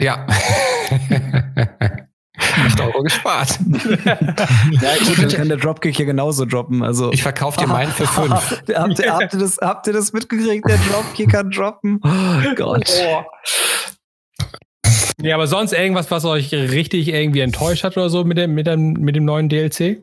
[0.00, 0.26] Ja.
[2.36, 3.58] 8 Euro gespart.
[4.04, 6.82] ja, gut, dann kann der Dropkick hier genauso droppen.
[6.82, 8.30] Also, ich verkaufe dir meinen für 5.
[8.74, 10.68] habt, ihr, habt, ihr das, habt ihr das mitgekriegt?
[10.68, 12.00] Der Dropkick kann droppen?
[12.02, 12.90] Oh Gott.
[13.06, 13.22] Oh.
[15.22, 18.66] Ja, aber sonst irgendwas, was euch richtig irgendwie enttäuscht hat oder so mit dem, mit
[18.66, 20.02] dem, mit dem neuen DLC?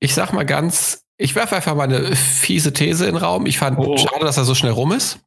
[0.00, 3.44] Ich sag mal ganz, ich werfe einfach mal eine fiese These in den Raum.
[3.46, 3.96] Ich fand Oh.
[3.96, 5.18] schade, dass er so schnell rum ist.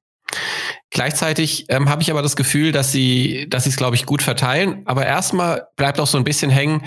[0.91, 4.21] Gleichzeitig ähm, habe ich aber das Gefühl, dass sie, dass sie es, glaube ich, gut
[4.21, 4.82] verteilen.
[4.86, 6.84] Aber erstmal bleibt auch so ein bisschen hängen.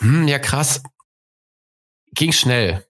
[0.00, 0.82] Hm, ja, krass.
[2.14, 2.84] Ging schnell.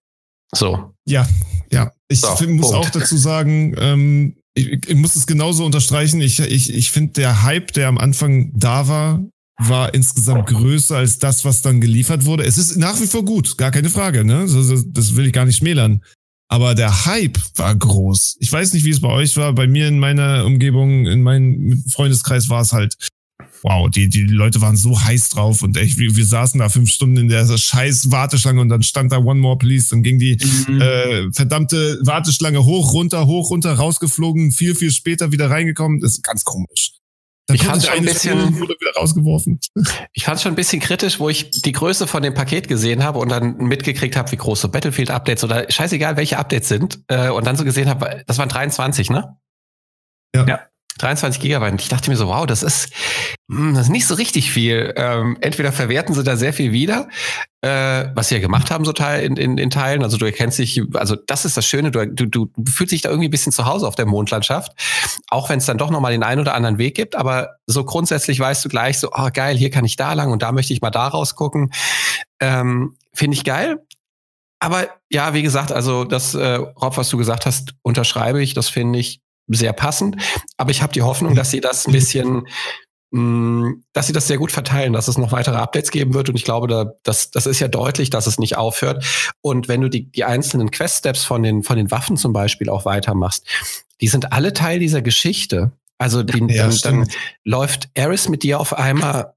[0.53, 0.93] So.
[1.07, 1.29] Ja,
[1.71, 1.93] ja.
[2.09, 2.87] Ich So, muss Punkt.
[2.87, 6.21] auch dazu sagen, ähm, ich, ich muss es genauso unterstreichen.
[6.21, 9.25] Ich, ich, ich finde, der Hype, der am Anfang da war,
[9.59, 12.45] war insgesamt größer als das, was dann geliefert wurde.
[12.45, 14.25] Es ist nach wie vor gut, gar keine Frage.
[14.25, 14.47] Ne?
[14.89, 16.03] Das will ich gar nicht schmälern.
[16.49, 18.37] Aber der Hype war groß.
[18.41, 19.53] Ich weiß nicht, wie es bei euch war.
[19.53, 22.97] Bei mir in meiner Umgebung, in meinem Freundeskreis war es halt,
[23.63, 26.89] wow, die, die Leute waren so heiß drauf und echt, wir, wir saßen da fünf
[26.91, 30.37] Stunden in der scheiß Warteschlange und dann stand da One More Please, dann ging die
[30.69, 30.81] Mhm.
[30.81, 36.01] äh, verdammte Warteschlange hoch, runter, hoch, runter, rausgeflogen, viel, viel später wieder reingekommen.
[36.01, 36.93] Das ist ganz komisch.
[37.49, 39.61] Dann Ich fand's schon ein bisschen- wurde wieder rausgeworfen.
[40.13, 43.05] Ich fand es schon ein bisschen kritisch, wo ich die Größe von dem Paket gesehen
[43.05, 47.01] habe und dann mitgekriegt habe, wie groß so Battlefield-Updates oder scheißegal, welche Updates sind.
[47.09, 49.37] Äh, und dann so gesehen habe, das waren 23, ne?
[50.35, 50.45] Ja.
[50.47, 50.61] Ja.
[50.99, 51.81] 23 Gigabyte.
[51.81, 52.91] Ich dachte mir so, wow, das ist,
[53.51, 54.95] hm, das ist nicht so richtig viel.
[54.97, 57.09] Ähm, entweder verwerten sie da sehr viel wieder,
[57.61, 60.03] äh, was sie ja gemacht haben, so Teil in, in, in Teilen.
[60.03, 63.11] Also du erkennst dich, also das ist das Schöne, du, du, du fühlst dich da
[63.11, 64.73] irgendwie ein bisschen zu Hause auf der Mondlandschaft.
[65.29, 68.41] Auch wenn es dann doch nochmal den einen oder anderen Weg gibt, aber so grundsätzlich
[68.41, 70.81] weißt du gleich so, oh geil, hier kann ich da lang und da möchte ich
[70.81, 71.73] mal da rausgucken.
[72.41, 73.79] Ähm, Finde ich geil.
[74.59, 78.55] Aber ja, wie gesagt, also das, äh, Rob, was du gesagt hast, unterschreibe ich.
[78.55, 80.17] Das finde ich sehr passend.
[80.57, 82.47] Aber ich habe die Hoffnung, dass sie das ein bisschen,
[83.11, 86.29] mh, dass sie das sehr gut verteilen, dass es noch weitere Updates geben wird.
[86.29, 89.05] Und ich glaube, da, das, das ist ja deutlich, dass es nicht aufhört.
[89.41, 92.85] Und wenn du die, die einzelnen Quest-Steps von den, von den Waffen zum Beispiel auch
[92.85, 93.47] weitermachst,
[94.01, 95.73] die sind alle Teil dieser Geschichte.
[95.99, 97.09] Also die, Ja, dann, dann
[97.45, 99.35] läuft Eris mit dir auf einmal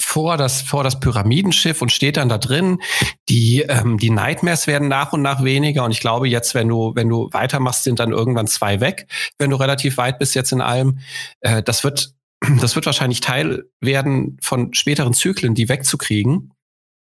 [0.00, 2.80] vor das, vor das Pyramidenschiff und steht dann da drin.
[3.28, 5.84] Die, ähm, die Nightmares werden nach und nach weniger.
[5.84, 9.06] Und ich glaube, jetzt, wenn du, wenn du weitermachst, sind dann irgendwann zwei weg,
[9.38, 11.00] wenn du relativ weit bist jetzt in allem.
[11.40, 12.14] Äh, das wird,
[12.60, 16.52] das wird wahrscheinlich Teil werden von späteren Zyklen, die wegzukriegen.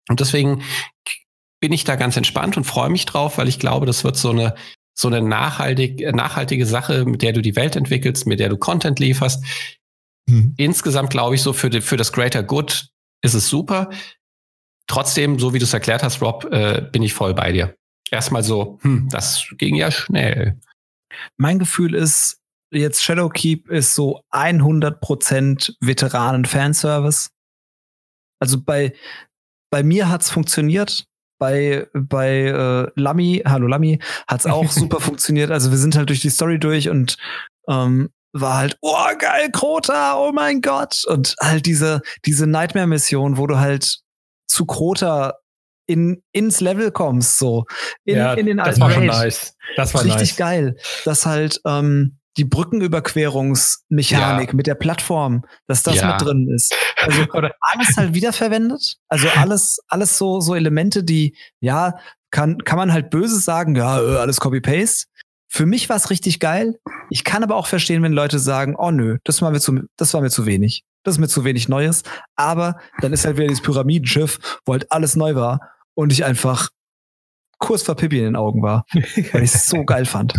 [0.09, 0.63] Und deswegen
[1.61, 4.31] bin ich da ganz entspannt und freue mich drauf, weil ich glaube, das wird so
[4.31, 4.55] eine,
[4.95, 8.57] so eine nachhaltig, äh, nachhaltige Sache, mit der du die Welt entwickelst, mit der du
[8.57, 9.45] Content lieferst.
[10.29, 10.55] Hm.
[10.57, 12.89] Insgesamt glaube ich so für, die, für das Greater Good
[13.23, 13.91] ist es super.
[14.87, 17.75] Trotzdem, so wie du es erklärt hast, Rob, äh, bin ich voll bei dir.
[18.11, 20.59] Erstmal so, hm, das ging ja schnell.
[21.37, 27.31] Mein Gefühl ist, jetzt Shadowkeep ist so 100% Veteranen-Fanservice.
[28.41, 28.95] Also bei,
[29.71, 31.05] bei mir hat's funktioniert.
[31.39, 35.51] Bei, bei äh, Lamy, hallo Lamy, hat's auch super funktioniert.
[35.51, 37.17] Also wir sind halt durch die Story durch und
[37.69, 41.05] ähm, war halt, oh geil, Krota, oh mein Gott.
[41.07, 43.99] Und halt diese, diese Nightmare-Mission, wo du halt
[44.47, 45.35] zu Krota
[45.87, 47.65] in, ins Level kommst, so.
[48.05, 49.55] In, ja, in den das alten war schon nice.
[49.77, 50.37] Das war Richtig nice.
[50.37, 54.55] geil, dass halt ähm, die Brückenüberquerungsmechanik Ja.
[54.55, 56.13] mit der Plattform, dass das Ja.
[56.13, 56.75] mit drin ist.
[56.99, 57.23] Also
[57.61, 58.97] alles halt wiederverwendet.
[59.09, 61.99] Also alles, alles so, so Elemente, die, ja,
[62.31, 65.07] kann, kann man halt böse sagen, ja, äh, alles Copy-Paste.
[65.49, 66.79] Für mich war es richtig geil.
[67.11, 70.13] Ich kann aber auch verstehen, wenn Leute sagen, oh nö, das war mir zu, das
[70.15, 70.85] war mir zu wenig.
[71.05, 72.03] Das ist mir zu wenig Neues.
[72.37, 75.61] Aber dann ist halt wieder dieses Pyramidenschiff, wo halt alles neu war
[75.95, 76.69] und ich einfach
[77.59, 78.85] kurz vor Pippi in den Augen war,
[79.33, 80.35] weil ich es so geil fand.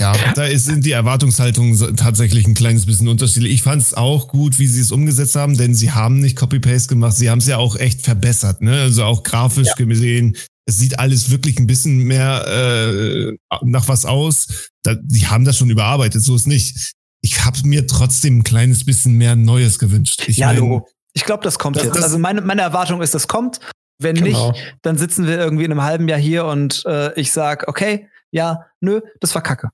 [0.00, 3.52] Ja, da ist, sind die Erwartungshaltungen tatsächlich ein kleines bisschen unterschiedlich.
[3.52, 6.88] Ich fand es auch gut, wie sie es umgesetzt haben, denn sie haben nicht Copy-Paste
[6.88, 8.80] gemacht, sie haben es ja auch echt verbessert, ne?
[8.80, 10.38] Also auch grafisch gesehen.
[10.66, 14.68] Es sieht alles wirklich ein bisschen mehr äh, nach was aus.
[14.82, 16.92] Da, die haben das schon überarbeitet, so ist nicht.
[17.22, 20.22] Ich habe mir trotzdem ein kleines bisschen mehr Neues gewünscht.
[20.26, 20.88] Ich ja, mein, Logo.
[21.12, 21.96] Ich glaube, das kommt Das- jetzt.
[21.96, 23.60] das- also meine, meine Erwartung ist, das kommt.
[24.02, 24.52] Wenn Genau.
[24.52, 28.08] nicht, dann sitzen wir irgendwie in einem halben Jahr hier und äh, ich sag, okay,
[28.30, 29.68] ja, nö, das war Kacke.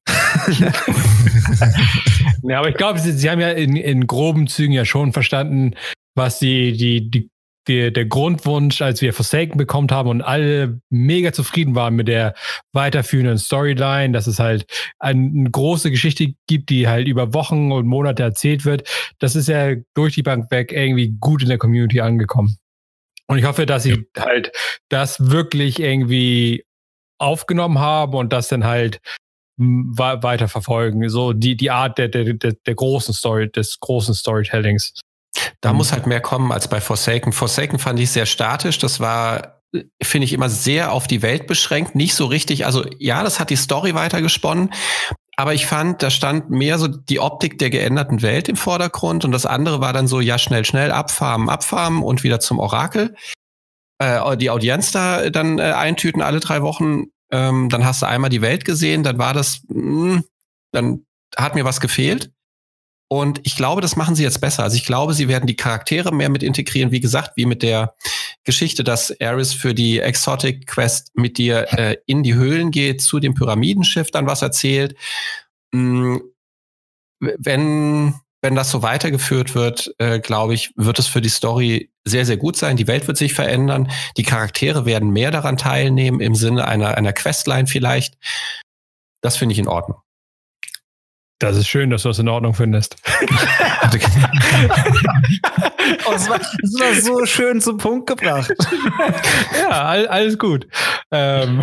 [2.42, 5.75] Ja, aber ich glaube, sie, sie haben ja in, in groben Zügen ja schon verstanden,
[6.14, 7.31] was die, die, die,
[7.68, 12.35] die, der Grundwunsch, als wir Forsaken bekommen haben und alle mega zufrieden waren mit der
[12.72, 14.66] weiterführenden Storyline, dass es halt
[14.98, 18.88] ein, eine große Geschichte gibt, die halt über Wochen und Monate erzählt wird.
[19.18, 22.57] Das ist ja durch die Bank weg irgendwie gut in der Community angekommen.
[23.26, 24.52] Und ich hoffe, dass sie halt
[24.88, 26.64] das wirklich irgendwie
[27.18, 29.00] aufgenommen haben und das dann halt
[29.59, 31.09] weiter verfolgen.
[31.09, 34.94] So die, die Art der, der, der, der großen Story, des großen Storytellings.
[35.61, 37.33] Da muss halt mehr kommen als bei Forsaken.
[37.33, 38.79] Forsaken fand ich sehr statisch.
[38.79, 41.94] Das war, äh, finde ich, immer sehr auf die Welt beschränkt.
[41.94, 42.66] Nicht so richtig.
[42.66, 44.72] Also ja, das hat die Story weitergesponnen.
[45.38, 49.32] Aber ich fand, da stand mehr so die Optik der geänderten Welt im Vordergrund und
[49.32, 53.14] das andere war dann so, ja, schnell, schnell, abfarmen, abfarmen und wieder zum Orakel.
[53.99, 57.05] äh, die Audienz da dann äh, eintüten alle drei Wochen.
[57.30, 60.22] Ähm, dann hast du einmal die Welt gesehen, dann war das, mh,
[60.72, 61.05] dann
[61.37, 62.30] hat mir was gefehlt.
[63.09, 64.64] Und ich glaube, das machen sie jetzt besser.
[64.64, 66.90] Also ich glaube, sie werden die Charaktere mehr mit integrieren.
[66.90, 67.94] Wie gesagt, wie mit der
[68.42, 73.20] Geschichte, dass Aris für die Exotic Quest mit dir äh, in die Höhlen geht, zu
[73.20, 74.96] dem Pyramidenschiff dann was erzählt.
[75.72, 76.16] Mm,
[77.20, 82.26] wenn, wenn das so weitergeführt wird, äh, glaube ich, wird es für die Story sehr,
[82.26, 82.76] sehr gut sein.
[82.76, 83.90] Die Welt wird sich verändern.
[84.16, 88.18] Die Charaktere werden mehr daran teilnehmen, im Sinne einer, einer Questline vielleicht.
[89.22, 89.98] Das finde ich in Ordnung.
[91.39, 92.97] Das ist schön, dass du das in Ordnung findest.
[93.22, 93.89] oh,
[96.11, 98.55] das, war, das, war, so schön zum Punkt gebracht.
[99.61, 100.66] ja, all, alles gut.
[101.11, 101.62] Ähm,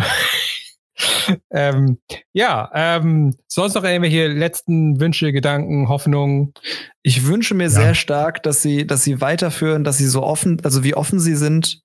[1.50, 1.98] ähm,
[2.32, 6.54] ja, ähm, sonst noch irgendwelche letzten Wünsche, Gedanken, Hoffnungen?
[7.02, 7.70] Ich wünsche mir ja.
[7.70, 11.34] sehr stark, dass sie, dass sie weiterführen, dass sie so offen, also wie offen sie
[11.34, 11.80] sind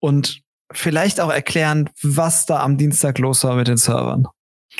[0.00, 4.26] und vielleicht auch erklären, was da am Dienstag los war mit den Servern.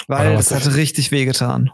[0.08, 1.70] Weil es hat richtig wehgetan.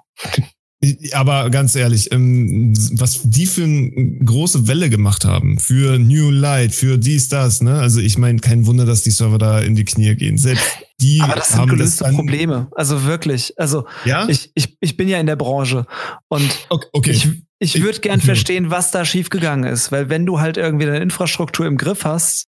[1.12, 3.90] Aber ganz ehrlich, ähm, was die für eine
[4.24, 7.78] große Welle gemacht haben, für New Light, für dies, das, ne?
[7.78, 10.38] Also ich meine, kein Wunder, dass die Server da in die Knie gehen.
[10.38, 12.68] Selbst die Aber das sind haben gelöste das Probleme.
[12.74, 13.52] Also wirklich.
[13.58, 14.26] Also ja?
[14.28, 15.86] ich, ich, ich bin ja in der Branche
[16.28, 17.10] und okay, okay.
[17.10, 17.28] ich,
[17.58, 18.26] ich würde gern okay.
[18.26, 19.92] verstehen, was da schiefgegangen ist.
[19.92, 22.46] Weil wenn du halt irgendwie deine Infrastruktur im Griff hast,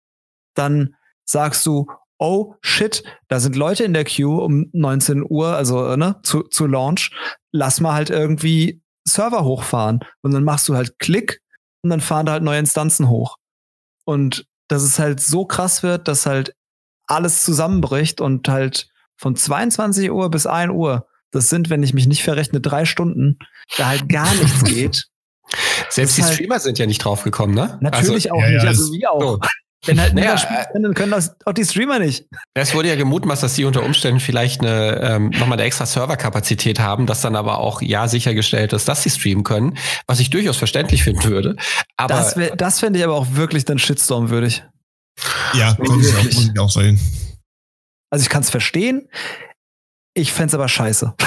[0.55, 1.87] dann sagst du,
[2.19, 6.67] oh shit, da sind Leute in der Queue um 19 Uhr, also ne, zu, zu
[6.67, 7.11] Launch,
[7.53, 10.01] lass mal halt irgendwie Server hochfahren.
[10.23, 11.41] Und dann machst du halt Klick
[11.83, 13.37] und dann fahren da halt neue Instanzen hoch.
[14.05, 16.55] Und dass es halt so krass wird, dass halt
[17.07, 22.07] alles zusammenbricht und halt von 22 Uhr bis 1 Uhr, das sind, wenn ich mich
[22.07, 23.39] nicht verrechne, drei Stunden,
[23.77, 25.05] da halt gar nichts geht.
[25.89, 27.79] Selbst die halt Streamer sind ja nicht draufgekommen, ne?
[27.81, 29.21] Natürlich also, auch ja, nicht, also wie auch.
[29.21, 29.41] So.
[29.87, 32.27] Wenn halt naja, spielen, dann können das auch die Streamer nicht.
[32.55, 36.81] Es wurde ja gemutmaßt, dass sie unter Umständen vielleicht eine, ähm, nochmal eine extra Serverkapazität
[36.81, 40.57] haben, dass dann aber auch ja sichergestellt ist, dass sie streamen können, was ich durchaus
[40.57, 41.57] verständlich finden würde.
[41.97, 44.65] Aber das, das fände ich aber auch wirklich dann Shitstorm würdig.
[45.55, 47.01] Ja, würde ich auch, muss ich auch sein.
[48.11, 49.09] Also ich kann es verstehen,
[50.15, 51.15] ich fände es aber scheiße.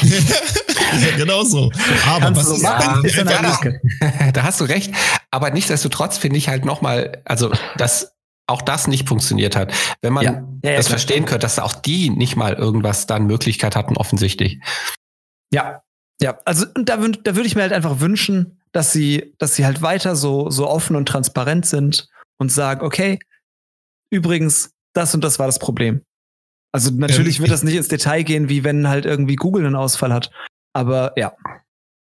[1.10, 1.70] ja, genau so.
[2.06, 4.94] Aber was ist ja, ja, da hast du recht.
[5.30, 8.14] Aber nichtsdestotrotz finde ich halt nochmal, also dass
[8.46, 9.72] auch das nicht funktioniert hat.
[10.00, 10.48] Wenn man ja.
[10.64, 14.58] Ja, das verstehen könnte, dass auch die nicht mal irgendwas dann Möglichkeit hatten, offensichtlich.
[15.52, 15.82] Ja,
[16.20, 16.38] ja.
[16.44, 20.16] Also da, da würde ich mir halt einfach wünschen, dass sie, dass sie halt weiter
[20.16, 22.08] so, so offen und transparent sind
[22.38, 23.18] und sagen, okay,
[24.10, 26.02] übrigens, das und das war das Problem.
[26.72, 29.76] Also natürlich ähm, wird das nicht ins Detail gehen, wie wenn halt irgendwie Google einen
[29.76, 30.30] Ausfall hat.
[30.72, 31.32] Aber ja.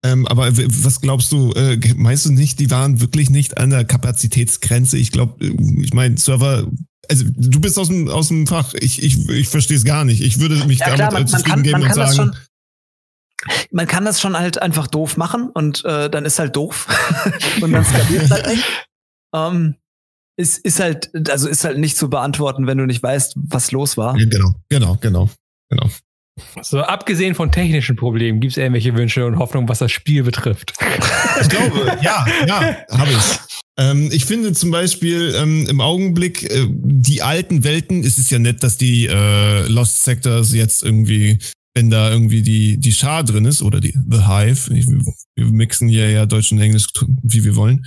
[0.02, 3.84] Ähm, aber was glaubst du, äh, meinst du nicht, die waren wirklich nicht an der
[3.84, 4.96] Kapazitätsgrenze?
[4.96, 6.66] Ich glaube, äh, ich meine, Server,
[7.10, 10.22] also du bist aus dem, aus dem Fach, ich, ich, ich verstehe es gar nicht.
[10.22, 12.32] Ich würde mich ja, damit klar, man, zufrieden man kann, geben man kann und sagen.
[12.32, 12.36] Schon,
[13.70, 16.86] man kann das schon halt einfach doof machen und äh, dann ist halt doof.
[17.60, 18.64] und dann skaliert es halt nicht.
[19.34, 19.74] Ähm,
[20.36, 23.96] ist, ist halt, also ist halt nicht zu beantworten, wenn du nicht weißt, was los
[23.96, 24.14] war.
[24.14, 25.28] Genau, genau, genau,
[25.68, 25.90] genau.
[26.62, 30.74] So, abgesehen von technischen Problemen, gibt es irgendwelche Wünsche und Hoffnungen, was das Spiel betrifft?
[31.40, 33.38] Ich glaube, ja, ja, habe ich.
[33.78, 38.38] Ähm, ich finde zum Beispiel ähm, im Augenblick äh, die alten Welten, es ist ja
[38.38, 41.38] nett, dass die äh, Lost Sectors jetzt irgendwie,
[41.74, 46.10] wenn da irgendwie die, die Schar drin ist oder die The Hive, wir mixen hier
[46.10, 46.88] ja Deutsch und Englisch,
[47.22, 47.86] wie wir wollen,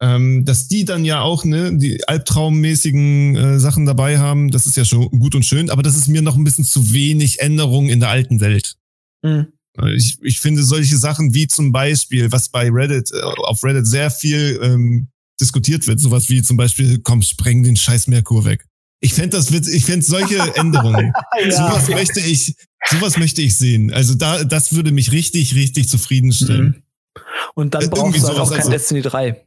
[0.00, 4.76] ähm, dass die dann ja auch ne, die albtraummäßigen äh, Sachen dabei haben, das ist
[4.76, 7.88] ja schon gut und schön, aber das ist mir noch ein bisschen zu wenig Änderung
[7.88, 8.76] in der alten Welt.
[9.22, 9.48] Mhm.
[9.94, 14.10] Ich, ich finde solche Sachen wie zum Beispiel, was bei Reddit, äh, auf Reddit sehr
[14.10, 15.08] viel ähm,
[15.40, 18.66] diskutiert wird, sowas wie zum Beispiel, komm, spreng den scheiß Merkur weg.
[19.00, 21.12] Ich fände das witz, ich fände solche Änderungen.
[21.42, 21.50] ja.
[21.50, 22.54] Sowas möchte ich,
[22.90, 23.92] sowas möchte ich sehen.
[23.92, 26.64] Also da, das würde mich richtig, richtig zufriedenstellen.
[26.66, 27.22] Mhm.
[27.54, 29.44] Und dann äh, brauchst du auch kein also, Destiny 3.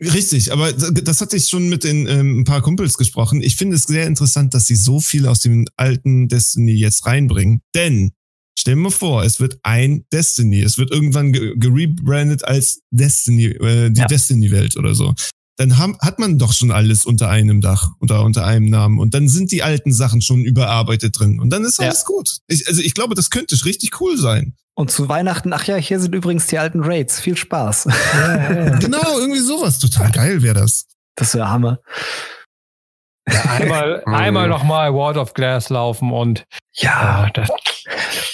[0.00, 3.42] Richtig, aber das hatte ich schon mit den, ähm, ein paar Kumpels gesprochen.
[3.42, 7.62] Ich finde es sehr interessant, dass sie so viel aus dem alten Destiny jetzt reinbringen.
[7.74, 8.12] Denn,
[8.58, 10.60] stell mal vor, es wird ein Destiny.
[10.60, 14.06] Es wird irgendwann gerebrandet als Destiny, äh, die ja.
[14.06, 15.14] Destiny-Welt oder so.
[15.56, 18.98] Dann haben, hat man doch schon alles unter einem Dach oder unter einem Namen.
[18.98, 21.40] Und dann sind die alten Sachen schon überarbeitet drin.
[21.40, 22.14] Und dann ist alles ja.
[22.14, 22.38] gut.
[22.46, 24.54] Ich, also ich glaube, das könnte richtig cool sein.
[24.74, 27.18] Und zu Weihnachten, ach ja, hier sind übrigens die alten Raids.
[27.20, 27.88] Viel Spaß.
[28.14, 28.78] Ja, ja.
[28.78, 29.78] genau, irgendwie sowas.
[29.78, 30.86] Total geil wäre das.
[31.16, 31.80] Das wäre Hammer.
[33.28, 36.44] Ja, einmal, einmal nochmal World of Glass laufen und
[36.74, 37.48] ja, das.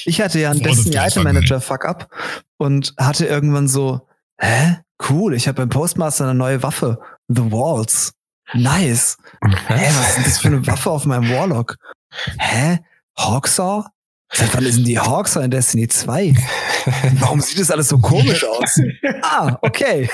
[0.04, 2.10] ich hatte ja einen Destiny Item Manager Fuck up
[2.58, 4.06] und hatte irgendwann so,
[4.42, 4.82] hä?
[5.08, 8.12] Cool, ich habe beim Postmaster eine neue Waffe, The Walls.
[8.54, 9.16] Nice.
[9.68, 11.76] Hä, was ist denn das für eine Waffe auf meinem Warlock?
[12.38, 12.78] Hä?
[13.18, 13.84] Hawksaw?
[14.34, 16.34] Seit wann ist denn die Hawksaw in Destiny 2?
[17.20, 18.80] Warum sieht das alles so komisch aus?
[19.22, 20.08] Ah, okay.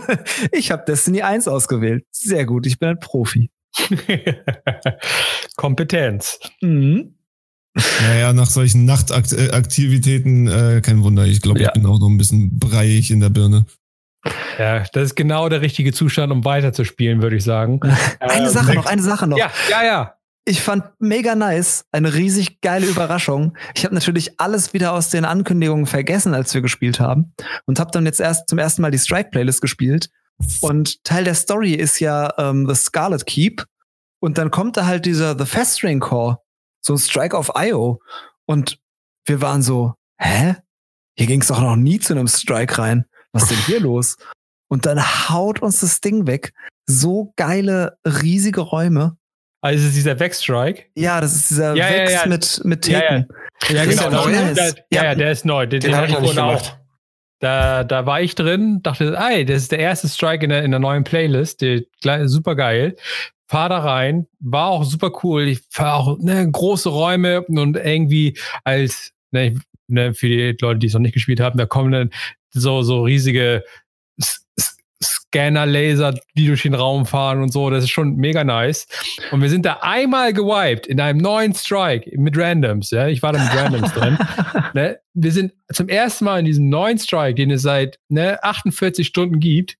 [0.52, 2.04] Ich habe Destiny 1 ausgewählt.
[2.10, 3.50] Sehr gut, ich bin ein Profi.
[5.56, 6.38] Kompetenz.
[6.60, 7.14] Mhm.
[8.02, 11.24] Naja, nach solchen Nachtaktivitäten, äh, kein Wunder.
[11.26, 11.68] Ich glaube, Ja.
[11.68, 13.66] ich bin auch noch ein bisschen breiig in der Birne.
[14.58, 17.80] Ja, das ist genau der richtige Zustand, um weiterzuspielen, würde ich sagen.
[18.20, 19.36] Eine Ähm, Sache noch, eine Sache noch.
[19.36, 20.14] Ja, ja, ja.
[20.46, 23.56] Ich fand mega nice, eine riesig geile Überraschung.
[23.74, 27.32] Ich habe natürlich alles wieder aus den Ankündigungen vergessen, als wir gespielt haben
[27.66, 30.10] und habe dann jetzt erst zum ersten Mal die Strike Playlist gespielt.
[30.60, 33.64] Und Teil der Story ist ja ähm, The Scarlet Keep
[34.20, 36.38] und dann kommt da halt dieser The Festering Core,
[36.84, 38.00] so ein Strike auf IO
[38.46, 38.78] und
[39.26, 40.56] wir waren so, hä?
[41.16, 43.04] Hier ging es doch noch nie zu einem Strike rein.
[43.32, 44.16] Was ist denn hier los?
[44.68, 46.52] Und dann haut uns das Ding weg.
[46.86, 49.16] So geile, riesige Räume.
[49.62, 50.86] Also es ist dieser Vexstrike.
[50.94, 52.26] Ja, das ist dieser Ja, ja, Vex ja.
[52.26, 53.24] mit, mit Ja, ja.
[53.70, 54.26] Ja, genau.
[54.28, 54.74] der Nice.
[54.90, 55.66] ja, ja, der ist neu.
[55.66, 56.76] Den, Den, den habe ich vorhin auch.
[57.40, 60.70] Da, da war ich drin, dachte, ey, das ist der erste Strike in der, in
[60.70, 61.62] der neuen Playlist.
[61.62, 61.88] Die,
[62.24, 62.96] super geil.
[63.54, 65.42] Fahr da rein, war auch super cool.
[65.42, 70.88] Ich war auch ne, große Räume und irgendwie als, ne, ne, für die Leute, die
[70.88, 72.10] es noch nicht gespielt haben, da kommen dann
[72.50, 73.62] so, so riesige
[74.18, 77.70] S- S- Scanner-Laser, die durch den Raum fahren und so.
[77.70, 78.86] Das ist schon mega nice.
[79.30, 82.90] Und wir sind da einmal gewiped in einem neuen Strike mit Randoms.
[82.90, 83.08] Ja?
[83.08, 84.18] Ich war da mit Randoms drin.
[84.74, 84.98] Ne?
[85.12, 89.38] Wir sind zum ersten Mal in diesem neuen Strike, den es seit ne, 48 Stunden
[89.38, 89.76] gibt.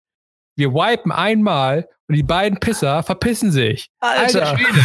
[0.57, 3.89] Wir wipen einmal und die beiden Pisser verpissen sich.
[4.01, 4.57] Alter.
[4.59, 4.81] Schwede.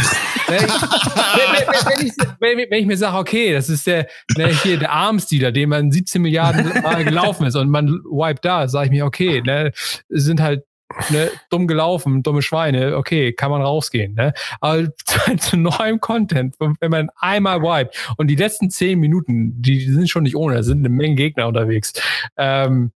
[0.50, 4.78] Ne, ich- wenn, ich, wenn, wenn ich mir sage, okay, das ist der, ne, hier
[4.78, 8.90] der Armstealer, den man 17 Milliarden Mal gelaufen ist und man wiped da, sage ich
[8.90, 9.70] mir, okay, ne,
[10.08, 10.64] sind halt
[11.10, 14.14] ne, dumm gelaufen, dumme Schweine, okay, kann man rausgehen.
[14.14, 14.32] Ne?
[14.60, 14.88] Aber
[15.38, 20.10] zu, neuem Content, wenn man einmal wiped und die letzten 10 Minuten, die, die sind
[20.10, 21.92] schon nicht ohne, da sind eine Menge Gegner unterwegs.
[22.36, 22.90] Ähm,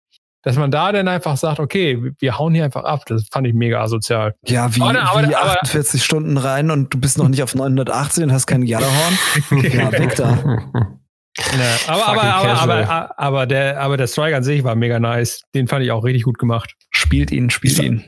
[0.44, 3.54] dass man da dann einfach sagt, okay, wir hauen hier einfach ab, das fand ich
[3.54, 4.34] mega asozial.
[4.46, 7.54] Ja, wie, Aber- aber- wie aber- 48 Stunden rein und du bist noch nicht auf
[7.54, 9.18] 980 und hast keinen Jallerhorn.
[9.72, 10.32] Ja, weg da.
[11.56, 15.42] Ne, aber, aber, aber, aber, aber, der, aber der Strike an sich war mega nice.
[15.54, 16.74] Den fand ich auch richtig gut gemacht.
[16.90, 18.04] Spielt ihn, spielt Ich- ihn.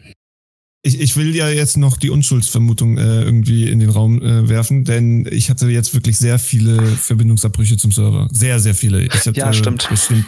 [0.83, 4.85] Ich, ich will ja jetzt noch die Unschuldsvermutung äh, irgendwie in den Raum äh, werfen,
[4.85, 8.29] denn ich hatte jetzt wirklich sehr viele Verbindungsabbrüche zum Server.
[8.31, 9.01] Sehr, sehr viele.
[9.03, 9.89] Ich hatte Ja, stimmt.
[9.89, 10.27] Bestimmt,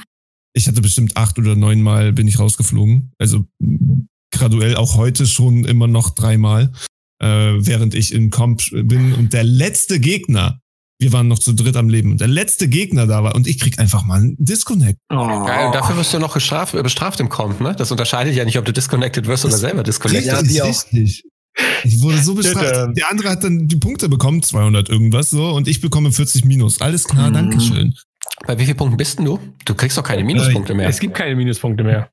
[0.59, 3.13] ich hatte bestimmt acht oder neun Mal bin ich rausgeflogen.
[3.19, 3.47] Also
[4.33, 6.73] graduell auch heute schon immer noch dreimal,
[7.23, 9.15] äh, während ich in Comp bin.
[9.15, 10.61] Und der letzte Gegner,
[11.01, 13.59] wir waren noch zu dritt am Leben, und der letzte Gegner da war und ich
[13.59, 14.99] krieg einfach mal einen Disconnect.
[15.11, 15.17] Oh.
[15.47, 17.75] Geil, dafür wirst du noch gestraft, äh, bestraft im Comp, ne?
[17.77, 20.27] Das unterscheidet ja nicht, ob du disconnected wirst oder Das- selber disconnected.
[20.27, 20.69] Ja, Richtig, die auch.
[20.69, 21.25] richtig.
[21.85, 22.67] Ich wurde so bestraft.
[22.67, 22.93] Bitte.
[22.97, 26.81] Der andere hat dann die Punkte bekommen, 200 irgendwas so, und ich bekomme 40 Minus.
[26.81, 27.35] Alles klar, Mhm.
[27.35, 27.95] Dankeschön.
[28.47, 29.39] Bei wie vielen Punkten bist denn du?
[29.65, 30.89] Du kriegst doch keine Minuspunkte mehr.
[30.89, 32.11] Es gibt keine Minuspunkte mehr.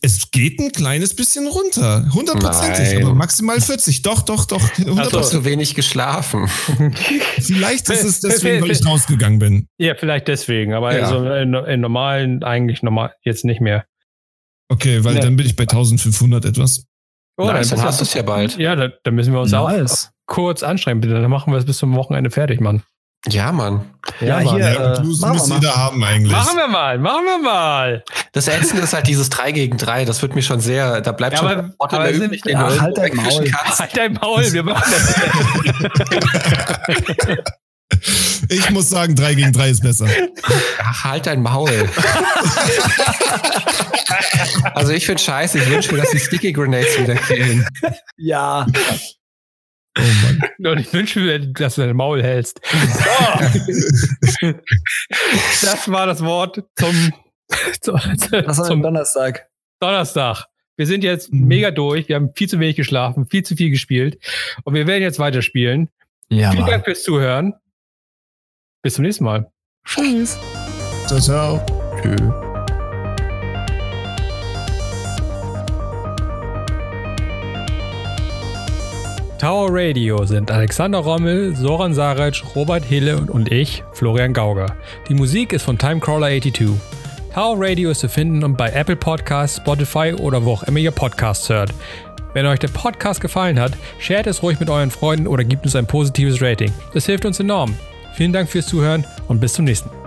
[0.00, 2.08] Es geht ein kleines bisschen runter.
[2.12, 3.02] Hundertprozentig, Nein.
[3.04, 4.02] aber maximal 40.
[4.02, 4.60] Doch, doch, doch.
[4.76, 5.22] Du hast 100%.
[5.22, 6.46] zu wenig geschlafen.
[7.40, 9.66] Vielleicht ist es deswegen, weil ich rausgegangen bin.
[9.78, 11.04] Ja, vielleicht deswegen, aber Ja.
[11.04, 13.84] also in, in normalen eigentlich normal jetzt nicht mehr.
[14.68, 15.22] Okay, weil Ja.
[15.22, 16.86] dann bin ich bei 1500 etwas.
[17.36, 18.56] Oh, nice, dann hast du es ja bald.
[18.58, 20.10] Ja, da, da müssen wir uns auch Nice.
[20.26, 21.14] kurz anstrengen, bitte.
[21.14, 22.84] Dann machen wir es bis zum Wochenende fertig, Mann.
[23.28, 23.86] Ja, Mann.
[24.20, 24.56] Ja, Mann.
[24.56, 25.60] hier, Ja, äh, Blues machen wir müsste mal.
[25.60, 26.32] jeder haben eigentlich.
[26.32, 28.04] Machen wir mal, machen wir mal.
[28.32, 30.04] Das Ätzende ist halt dieses 3 gegen 3.
[30.04, 32.80] Das wird mir schon sehr, da bleibt Ja, schon aber- Trottel aber übrig, den ja,
[32.80, 33.50] halt dein Maul.
[33.50, 33.80] kannst.
[33.80, 35.14] Halt dein Maul, wir machen das.
[38.48, 40.06] Ich muss sagen, 3 gegen 3 ist besser.
[40.82, 41.88] Ach, halt dein Maul.
[44.74, 47.66] also ich finde scheiße, ich wünsche mir, dass die Sticky Grenades wieder killen.
[48.16, 48.66] Ja.
[49.98, 50.72] Oh Mann.
[50.72, 52.60] Und ich wünsche mir, dass du dein Maul hältst.
[52.64, 54.50] So.
[55.62, 57.12] das war das Wort zum,
[57.80, 59.48] zum, Das war zum Donnerstag.
[59.80, 60.46] Donnerstag.
[60.76, 61.46] Wir sind jetzt Mhm.
[61.46, 62.08] mega durch.
[62.08, 64.18] Wir haben viel zu wenig geschlafen, viel zu viel gespielt.
[64.64, 65.88] Und wir werden jetzt weiterspielen.
[66.28, 66.70] Ja, Vielen Mann.
[66.72, 67.54] Dank fürs Zuhören.
[68.82, 69.50] Bis zum nächsten Mal.
[69.86, 70.38] Tschüss.
[71.06, 71.66] Ciao, ciao.
[72.02, 72.43] Tschö.
[79.44, 84.74] Tower Radio sind Alexander Rommel, Soran Saric, Robert Hille und ich, Florian Gauger.
[85.06, 86.70] Die Musik ist von Timecrawler82.
[87.34, 91.50] Tower Radio ist zu finden bei Apple Podcasts, Spotify oder wo auch immer ihr Podcasts
[91.50, 91.74] hört.
[92.32, 95.76] Wenn euch der Podcast gefallen hat, shared es ruhig mit euren Freunden oder gebt uns
[95.76, 96.72] ein positives Rating.
[96.94, 97.74] Das hilft uns enorm.
[98.14, 100.03] Vielen Dank fürs Zuhören und bis zum nächsten Mal.